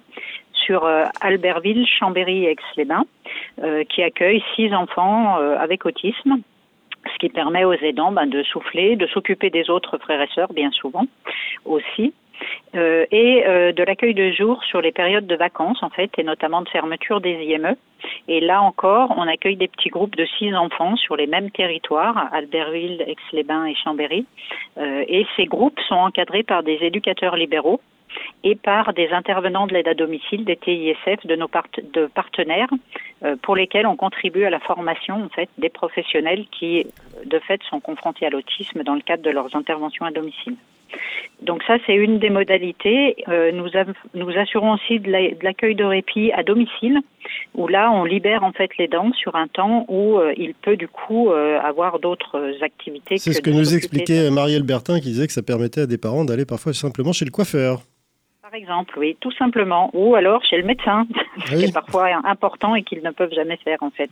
[0.54, 3.06] sur euh, Albertville, Chambéry et Aix-les-Bains,
[3.64, 6.38] euh, qui accueillent six enfants avec autisme
[7.14, 10.54] ce qui permet aux aidants ben, de souffler, de s'occuper des autres frères et sœurs,
[10.54, 11.06] bien souvent
[11.66, 12.14] aussi.
[12.76, 16.24] Euh, et euh, de l'accueil de jour sur les périodes de vacances, en fait, et
[16.24, 17.76] notamment de fermeture des IME.
[18.28, 22.30] Et là encore, on accueille des petits groupes de six enfants sur les mêmes territoires,
[22.34, 24.26] Albertville, Aix-les-Bains et Chambéry.
[24.78, 27.80] Euh, et ces groupes sont encadrés par des éducateurs libéraux
[28.44, 31.50] et par des intervenants de l'aide à domicile, des TISF, de nos
[31.94, 32.70] de partenaires,
[33.24, 36.86] euh, pour lesquels on contribue à la formation en fait des professionnels qui,
[37.26, 40.56] de fait, sont confrontés à l'autisme dans le cadre de leurs interventions à domicile.
[41.42, 43.16] Donc ça, c'est une des modalités.
[43.28, 43.68] Euh, nous,
[44.14, 45.12] nous, assurons aussi de
[45.44, 47.02] l'accueil de répit à domicile,
[47.56, 50.78] où là, on libère en fait les dents sur un temps où euh, il peut
[50.78, 53.18] du coup avoir d'autres activités.
[53.18, 56.26] C'est ce que nous expliquait Marielle Bertin, qui disait que ça permettait à des parents
[56.26, 57.82] d'aller parfois simplement chez le coiffeur
[58.56, 59.90] exemple, oui, tout simplement.
[59.94, 61.06] Ou alors chez le médecin,
[61.46, 64.10] ce qui est parfois important et qu'ils ne peuvent jamais faire en fait.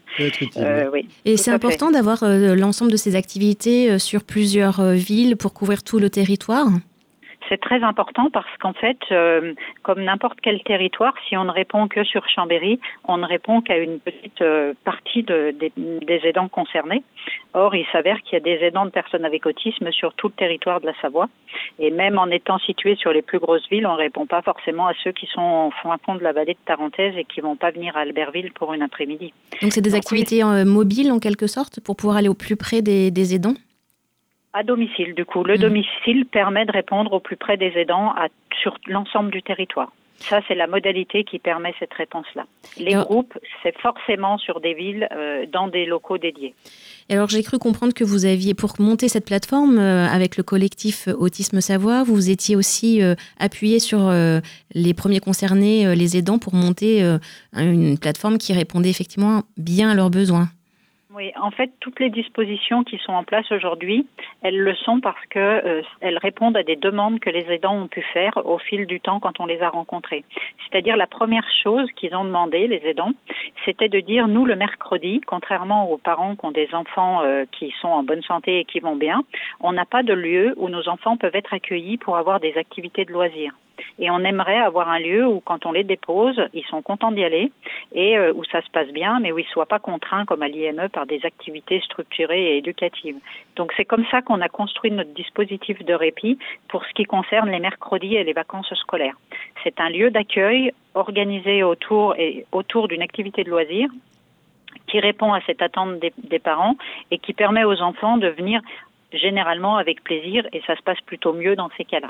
[0.57, 5.37] Euh, oui, et c'est important d'avoir euh, l'ensemble de ces activités euh, sur plusieurs villes
[5.37, 6.67] pour couvrir tout le territoire?
[7.53, 11.87] C'est très important parce qu'en fait, euh, comme n'importe quel territoire, si on ne répond
[11.87, 17.03] que sur Chambéry, on ne répond qu'à une petite euh, partie de, des, aidants concernés.
[17.53, 20.33] Or, il s'avère qu'il y a des aidants de personnes avec autisme sur tout le
[20.33, 21.29] territoire de la Savoie.
[21.77, 24.87] Et même en étant situé sur les plus grosses villes, on ne répond pas forcément
[24.87, 27.69] à ceux qui sont au fond de la vallée de Tarentaise et qui vont pas
[27.69, 29.31] venir à Albertville pour une après-midi.
[29.61, 32.81] Donc, c'est des activités euh, mobiles en quelque sorte pour pouvoir aller au plus près
[32.81, 33.55] des, des aidants?
[34.53, 35.43] À domicile, du coup.
[35.43, 35.61] Le mm.
[35.61, 38.13] domicile permet de répondre au plus près des aidants
[38.61, 39.91] sur l'ensemble du territoire.
[40.17, 42.45] Ça, c'est la modalité qui permet cette réponse-là.
[42.77, 46.53] Les groupes, c'est forcément sur des villes, euh, dans des locaux dédiés.
[47.09, 50.43] Et alors, j'ai cru comprendre que vous aviez, pour monter cette plateforme euh, avec le
[50.43, 54.11] collectif Autisme Savoie, vous étiez aussi euh, appuyé sur
[54.73, 57.01] les premiers concernés, les aidants, pour monter
[57.53, 60.47] une plateforme qui répondait effectivement bien à leurs besoins.
[61.15, 64.07] Oui, en fait, toutes les dispositions qui sont en place aujourd'hui,
[64.41, 67.87] elles le sont parce que euh, elles répondent à des demandes que les aidants ont
[67.87, 70.23] pu faire au fil du temps quand on les a rencontrés.
[70.63, 73.11] C'est-à-dire la première chose qu'ils ont demandé, les aidants,
[73.63, 77.71] c'était de dire nous le mercredi, contrairement aux parents qui ont des enfants euh, qui
[77.79, 79.21] sont en bonne santé et qui vont bien,
[79.59, 83.05] on n'a pas de lieu où nos enfants peuvent être accueillis pour avoir des activités
[83.05, 83.53] de loisirs.
[83.99, 87.23] Et on aimerait avoir un lieu où, quand on les dépose, ils sont contents d'y
[87.23, 87.51] aller
[87.93, 90.41] et euh, où ça se passe bien, mais où ils ne soient pas contraints, comme
[90.41, 93.17] à l'IME, par des activités structurées et éducatives.
[93.55, 96.37] Donc c'est comme ça qu'on a construit notre dispositif de répit
[96.69, 99.17] pour ce qui concerne les mercredis et les vacances scolaires.
[99.63, 103.89] C'est un lieu d'accueil organisé autour, et, autour d'une activité de loisir
[104.87, 106.75] qui répond à cette attente des, des parents
[107.11, 108.61] et qui permet aux enfants de venir
[109.11, 112.09] généralement avec plaisir et ça se passe plutôt mieux dans ces cas-là.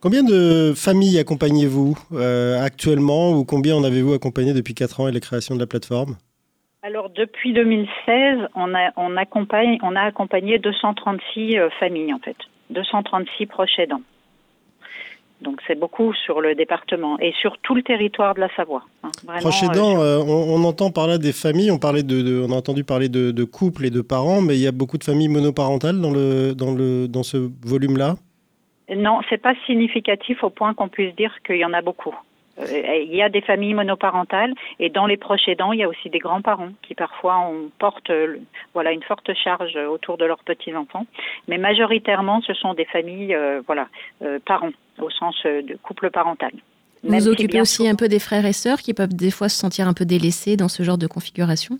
[0.00, 5.12] Combien de familles accompagnez-vous euh, actuellement ou combien en avez-vous accompagné depuis 4 ans et
[5.12, 6.16] la création de la plateforme?
[6.82, 12.36] Alors depuis 2016, on a, on accompagne, on a accompagné 236 euh, familles en fait,
[12.70, 14.02] 236 proches aidants.
[15.40, 18.84] Donc c'est beaucoup sur le département et sur tout le territoire de la Savoie.
[19.02, 19.10] Hein.
[19.40, 22.84] proches aidants, euh, on, entend par là des familles, on, parlait de, on a entendu
[22.84, 26.00] parler de, de, couples et de parents, mais il y a beaucoup de familles monoparentales
[26.00, 28.16] dans, le, dans, le, dans ce volume-là?
[28.94, 32.14] Non, c'est pas significatif au point qu'on puisse dire qu'il y en a beaucoup.
[32.58, 35.88] Euh, il y a des familles monoparentales et dans les proches aidants, il y a
[35.88, 38.12] aussi des grands-parents qui parfois portent
[38.72, 41.06] voilà une forte charge autour de leurs petits-enfants.
[41.48, 43.88] Mais majoritairement, ce sont des familles euh, voilà
[44.22, 46.52] euh, parents au sens de couple parental.
[47.02, 49.58] Vous vous occupez aussi un peu des frères et sœurs qui peuvent des fois se
[49.58, 51.78] sentir un peu délaissés dans ce genre de configuration?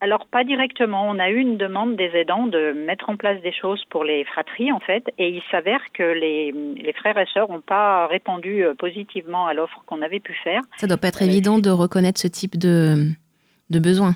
[0.00, 1.08] Alors pas directement.
[1.08, 4.24] On a eu une demande des aidants de mettre en place des choses pour les
[4.24, 8.64] fratries en fait, et il s'avère que les, les, frères et sœurs n'ont pas répondu
[8.64, 10.62] euh, positivement à l'offre qu'on avait pu faire.
[10.76, 13.08] Ça doit pas être évident de reconnaître ce type de,
[13.70, 14.14] de besoin.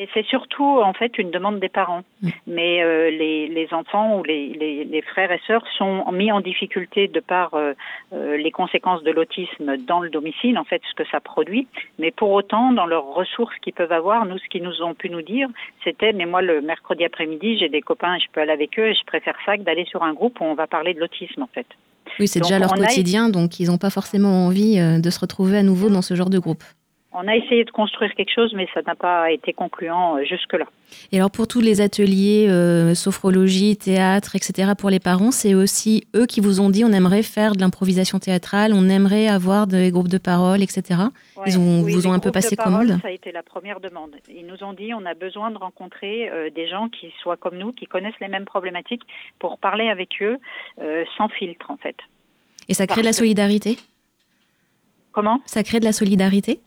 [0.00, 2.04] Et c'est surtout en fait une demande des parents.
[2.22, 2.28] Mm.
[2.46, 6.40] Mais euh, les, les, enfants ou les, les, les, frères et sœurs sont mis en
[6.40, 7.72] difficulté de par euh,
[8.12, 11.66] euh, les conséquences de l'autisme dans le domicile, en fait, ce que ça produit.
[11.98, 15.10] Mais pour autant, dans leurs ressources qu'ils peuvent avoir, nous, ce qu'ils nous ont pu
[15.10, 15.48] nous dire,
[15.82, 18.94] c'était mais moi le mercredi après-midi, j'ai des copains, je peux aller avec eux, et
[18.94, 21.48] je préfère ça que d'aller sur un groupe où on va parler de l'autisme, en
[21.52, 21.66] fait.
[22.20, 25.62] Oui, c'est déjà leur quotidien, donc ils n'ont pas forcément envie de se retrouver à
[25.62, 26.62] nouveau dans ce genre de groupe.
[27.12, 30.66] On a essayé de construire quelque chose, mais ça n'a pas été concluant euh, jusque-là.
[31.10, 36.06] Et alors pour tous les ateliers, euh, sophrologie, théâtre, etc., pour les parents, c'est aussi
[36.14, 39.90] eux qui vous ont dit on aimerait faire de l'improvisation théâtrale, on aimerait avoir des
[39.90, 41.00] groupes de parole, etc.
[41.46, 44.14] Ils vous ont un peu passé commande Ça a été la première demande.
[44.28, 47.56] Ils nous ont dit on a besoin de rencontrer euh, des gens qui soient comme
[47.56, 49.02] nous, qui connaissent les mêmes problématiques,
[49.38, 50.36] pour parler avec eux
[51.16, 51.96] sans filtre en fait.
[52.68, 53.78] Et ça crée de la solidarité?
[55.12, 55.40] Comment?
[55.46, 56.60] Ça crée de la solidarité?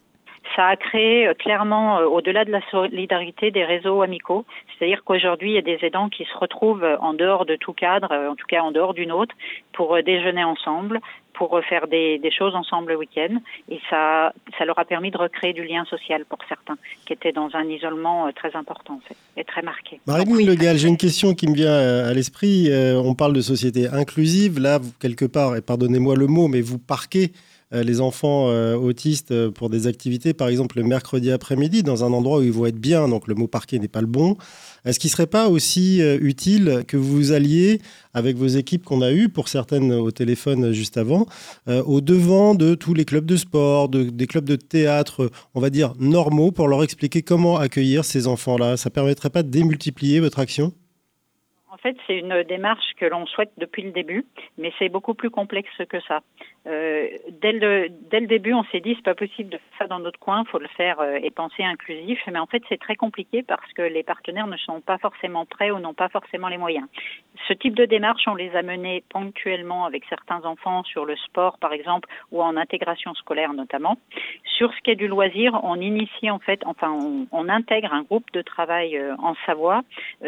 [0.55, 4.45] Ça a créé euh, clairement, euh, au-delà de la solidarité, des réseaux amicaux.
[4.77, 7.73] C'est-à-dire qu'aujourd'hui, il y a des aidants qui se retrouvent euh, en dehors de tout
[7.73, 9.35] cadre, en tout cas en dehors d'une autre,
[9.73, 10.99] pour déjeuner ensemble,
[11.33, 13.37] pour faire des, choses ensemble le week-end.
[13.69, 17.31] Et ça, ça leur a permis de recréer du lien social pour certains, qui étaient
[17.31, 19.99] dans un isolement très important en fait, et très marqué.
[20.07, 22.69] Marie-Louise Legal, j'ai une question qui me vient à l'esprit.
[22.95, 24.59] On parle de société inclusive.
[24.59, 27.31] Là, quelque part, et pardonnez-moi le mot, mais vous parquez
[27.71, 32.11] les enfants euh, autistes euh, pour des activités, par exemple le mercredi après-midi, dans un
[32.11, 34.35] endroit où ils vont être bien, donc le mot parquet n'est pas le bon.
[34.83, 37.79] Est-ce qu'il ne serait pas aussi utile que vous alliez
[38.15, 41.27] avec vos équipes qu'on a eues, pour certaines au téléphone juste avant,
[41.67, 45.93] au devant de tous les clubs de sport, des clubs de théâtre, on va dire
[45.99, 48.75] normaux, pour leur expliquer comment accueillir ces enfants-là?
[48.75, 50.73] Ça ne permettrait pas de démultiplier votre action?
[51.81, 54.25] Fait, c'est une démarche que l'on souhaite depuis le début,
[54.57, 56.21] mais c'est beaucoup plus complexe que ça.
[56.67, 57.07] Euh,
[57.41, 57.89] dès, le,
[58.27, 60.67] début, on s'est dit c'est pas possible de faire ça dans notre coin, faut le
[60.67, 62.19] faire euh, et penser inclusif.
[62.31, 65.71] Mais en fait, c'est très compliqué parce que les partenaires ne sont pas forcément prêts
[65.71, 66.87] ou n'ont pas forcément les moyens.
[67.47, 71.57] Ce type de démarche, on les a menés ponctuellement avec certains enfants sur le sport,
[71.57, 73.97] par exemple, ou en intégration scolaire notamment.
[74.45, 76.91] Sur ce qui est du loisir, on initie en fait, enfin,
[77.31, 79.81] on, intègre un groupe de travail euh, en Savoie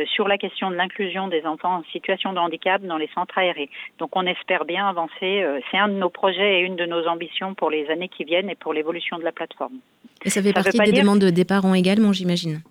[0.06, 3.70] sur la question de l'inclusion des enfants en situation de handicap dans les centres aérés.
[4.00, 5.46] Donc, on espère bien avancer.
[5.72, 8.50] c'est un de nos projet et une de nos ambitions pour les années qui viennent
[8.50, 9.78] et pour l'évolution de la plateforme.
[10.26, 12.62] Et ça fait partie des demandes des parents également, j'imagine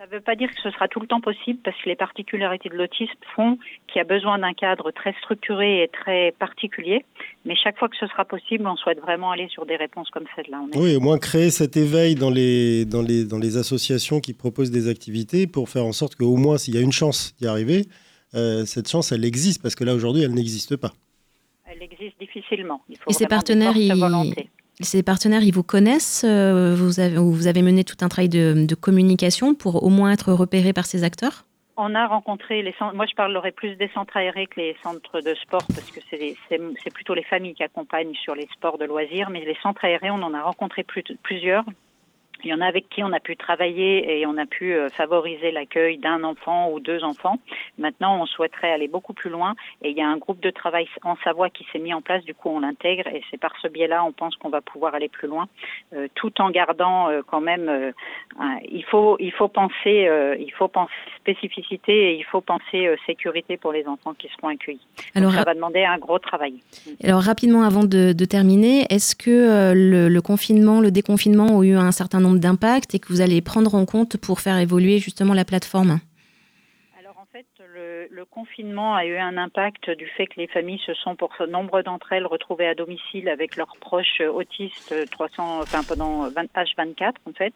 [0.00, 1.94] ça ne veut pas dire que ce sera tout le temps possible parce que les
[1.94, 7.04] particularités de l'autisme font qu'il y a besoin d'un cadre très structuré et très particulier.
[7.44, 10.24] Mais chaque fois que ce sera possible, on souhaite vraiment aller sur des réponses comme
[10.34, 10.62] celle-là.
[10.74, 14.70] Oui, au moins créer cet éveil dans les, dans, les, dans les associations qui proposent
[14.70, 17.82] des activités pour faire en sorte qu'au moins, s'il y a une chance d'y arriver,
[18.34, 20.92] euh, cette chance, elle existe parce que là, aujourd'hui, elle n'existe pas
[21.70, 22.82] elle existe difficilement.
[23.08, 23.92] Et ces partenaires, ils,
[24.80, 28.74] ces partenaires, ils vous connaissent euh, vous avez, vous avez mené tout un travail de,
[28.74, 31.44] communication pour au moins être repéré par ces acteurs?
[31.76, 32.94] On a rencontré les centres.
[32.94, 36.92] Moi, je parlerai plus des centres aérés que les centres de sport parce que c'est
[36.92, 39.30] plutôt les familles qui accompagnent sur les sports de loisirs.
[39.30, 40.84] Mais les centres aérés, on en a rencontré
[41.22, 41.64] plusieurs.
[42.44, 44.88] Il y en a avec qui on a pu travailler et on a pu euh,
[44.88, 47.38] favoriser l'accueil d'un enfant ou deux enfants.
[47.78, 50.88] Maintenant, on souhaiterait aller beaucoup plus loin et il y a un groupe de travail
[51.02, 52.24] en Savoie qui s'est mis en place.
[52.24, 55.08] Du coup, on l'intègre et c'est par ce biais-là, on pense qu'on va pouvoir aller
[55.08, 55.48] plus loin,
[55.94, 57.92] euh, tout en gardant euh, quand même.
[58.70, 63.72] il faut il faut penser il faut penser spécificité et il faut penser sécurité pour
[63.72, 64.86] les enfants qui seront accueillis.
[65.14, 66.54] Alors, ça va demander un gros travail.
[67.04, 71.92] Alors rapidement, avant de, terminer, est-ce que le, le confinement, le déconfinement ont eu un
[71.92, 75.44] certain nombre d'impact et que vous allez prendre en compte pour faire évoluer justement la
[75.44, 75.98] plateforme
[76.98, 80.94] Alors en fait, le, confinement a eu un impact du fait que les familles se
[80.94, 86.28] sont, pour nombre d'entre elles, retrouvées à domicile avec leurs proches autistes 300, enfin, pendant
[86.28, 87.54] H24 en fait.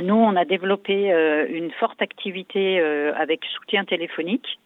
[0.00, 4.58] Nous, on a développé euh, une forte activité euh, avec soutien téléphonique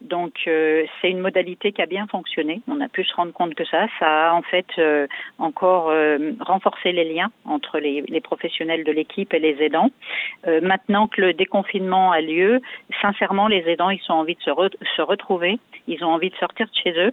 [0.00, 2.60] donc euh, c'est une modalité qui a bien fonctionné.
[2.68, 5.06] On a pu se rendre compte que ça, ça a en fait euh,
[5.38, 9.90] encore euh, renforcé les liens entre les, les professionnels de l'équipe et les aidants.
[10.62, 12.60] maintenant que le déconfinement a lieu,
[13.00, 14.50] sincèrement, les aidants ils ont envie de se,
[14.96, 17.12] se retrouver, ils ont envie de sortir de chez eux.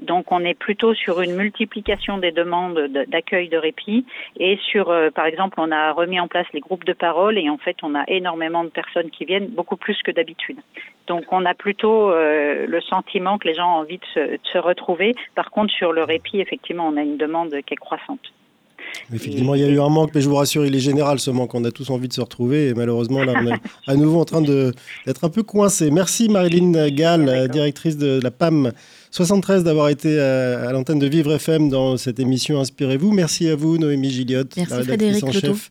[0.00, 4.04] Donc on est plutôt sur une multiplication des demandes d'accueil de répit
[4.38, 7.48] et sur, euh, par exemple, on a remis en place les groupes de parole et
[7.48, 10.58] en fait on a énormément de personnes qui viennent, beaucoup plus que d'habitude.
[11.06, 14.40] Donc on a plutôt euh, le sentiment que les gens ont envie de se, de
[14.52, 15.14] se retrouver.
[15.34, 18.32] Par contre, sur le répit, effectivement, on a une demande qui est croissante.
[19.12, 21.30] Effectivement, il y a eu un manque, mais je vous rassure, il est général ce
[21.30, 21.54] manque.
[21.54, 24.24] On a tous envie de se retrouver et malheureusement, là, on est à nouveau en
[24.24, 25.90] train d'être un peu coincé.
[25.90, 28.72] Merci Marilyn Gall, directrice de la PAM
[29.12, 33.12] 73, d'avoir été à, l'antenne de Vivre FM dans cette émission Inspirez-vous.
[33.12, 35.70] Merci à vous, Noémie Gilliot, la rédactrice en chef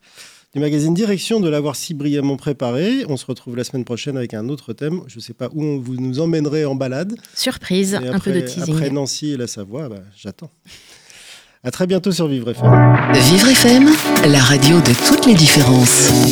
[0.54, 3.04] du magazine Direction de l'avoir si brillamment préparé.
[3.10, 5.02] On se retrouve la semaine prochaine avec un autre thème.
[5.08, 7.16] Je ne sais pas où vous nous emmènerez en balade.
[7.36, 8.76] Surprise, Et un peu de après- teasing.
[8.76, 10.52] Après Nancy et la Savoie, bah, j'attends.
[11.64, 12.70] À très bientôt sur Vivre FM.
[13.14, 13.89] Vivre FM,
[14.30, 16.32] la radio de toutes les différences.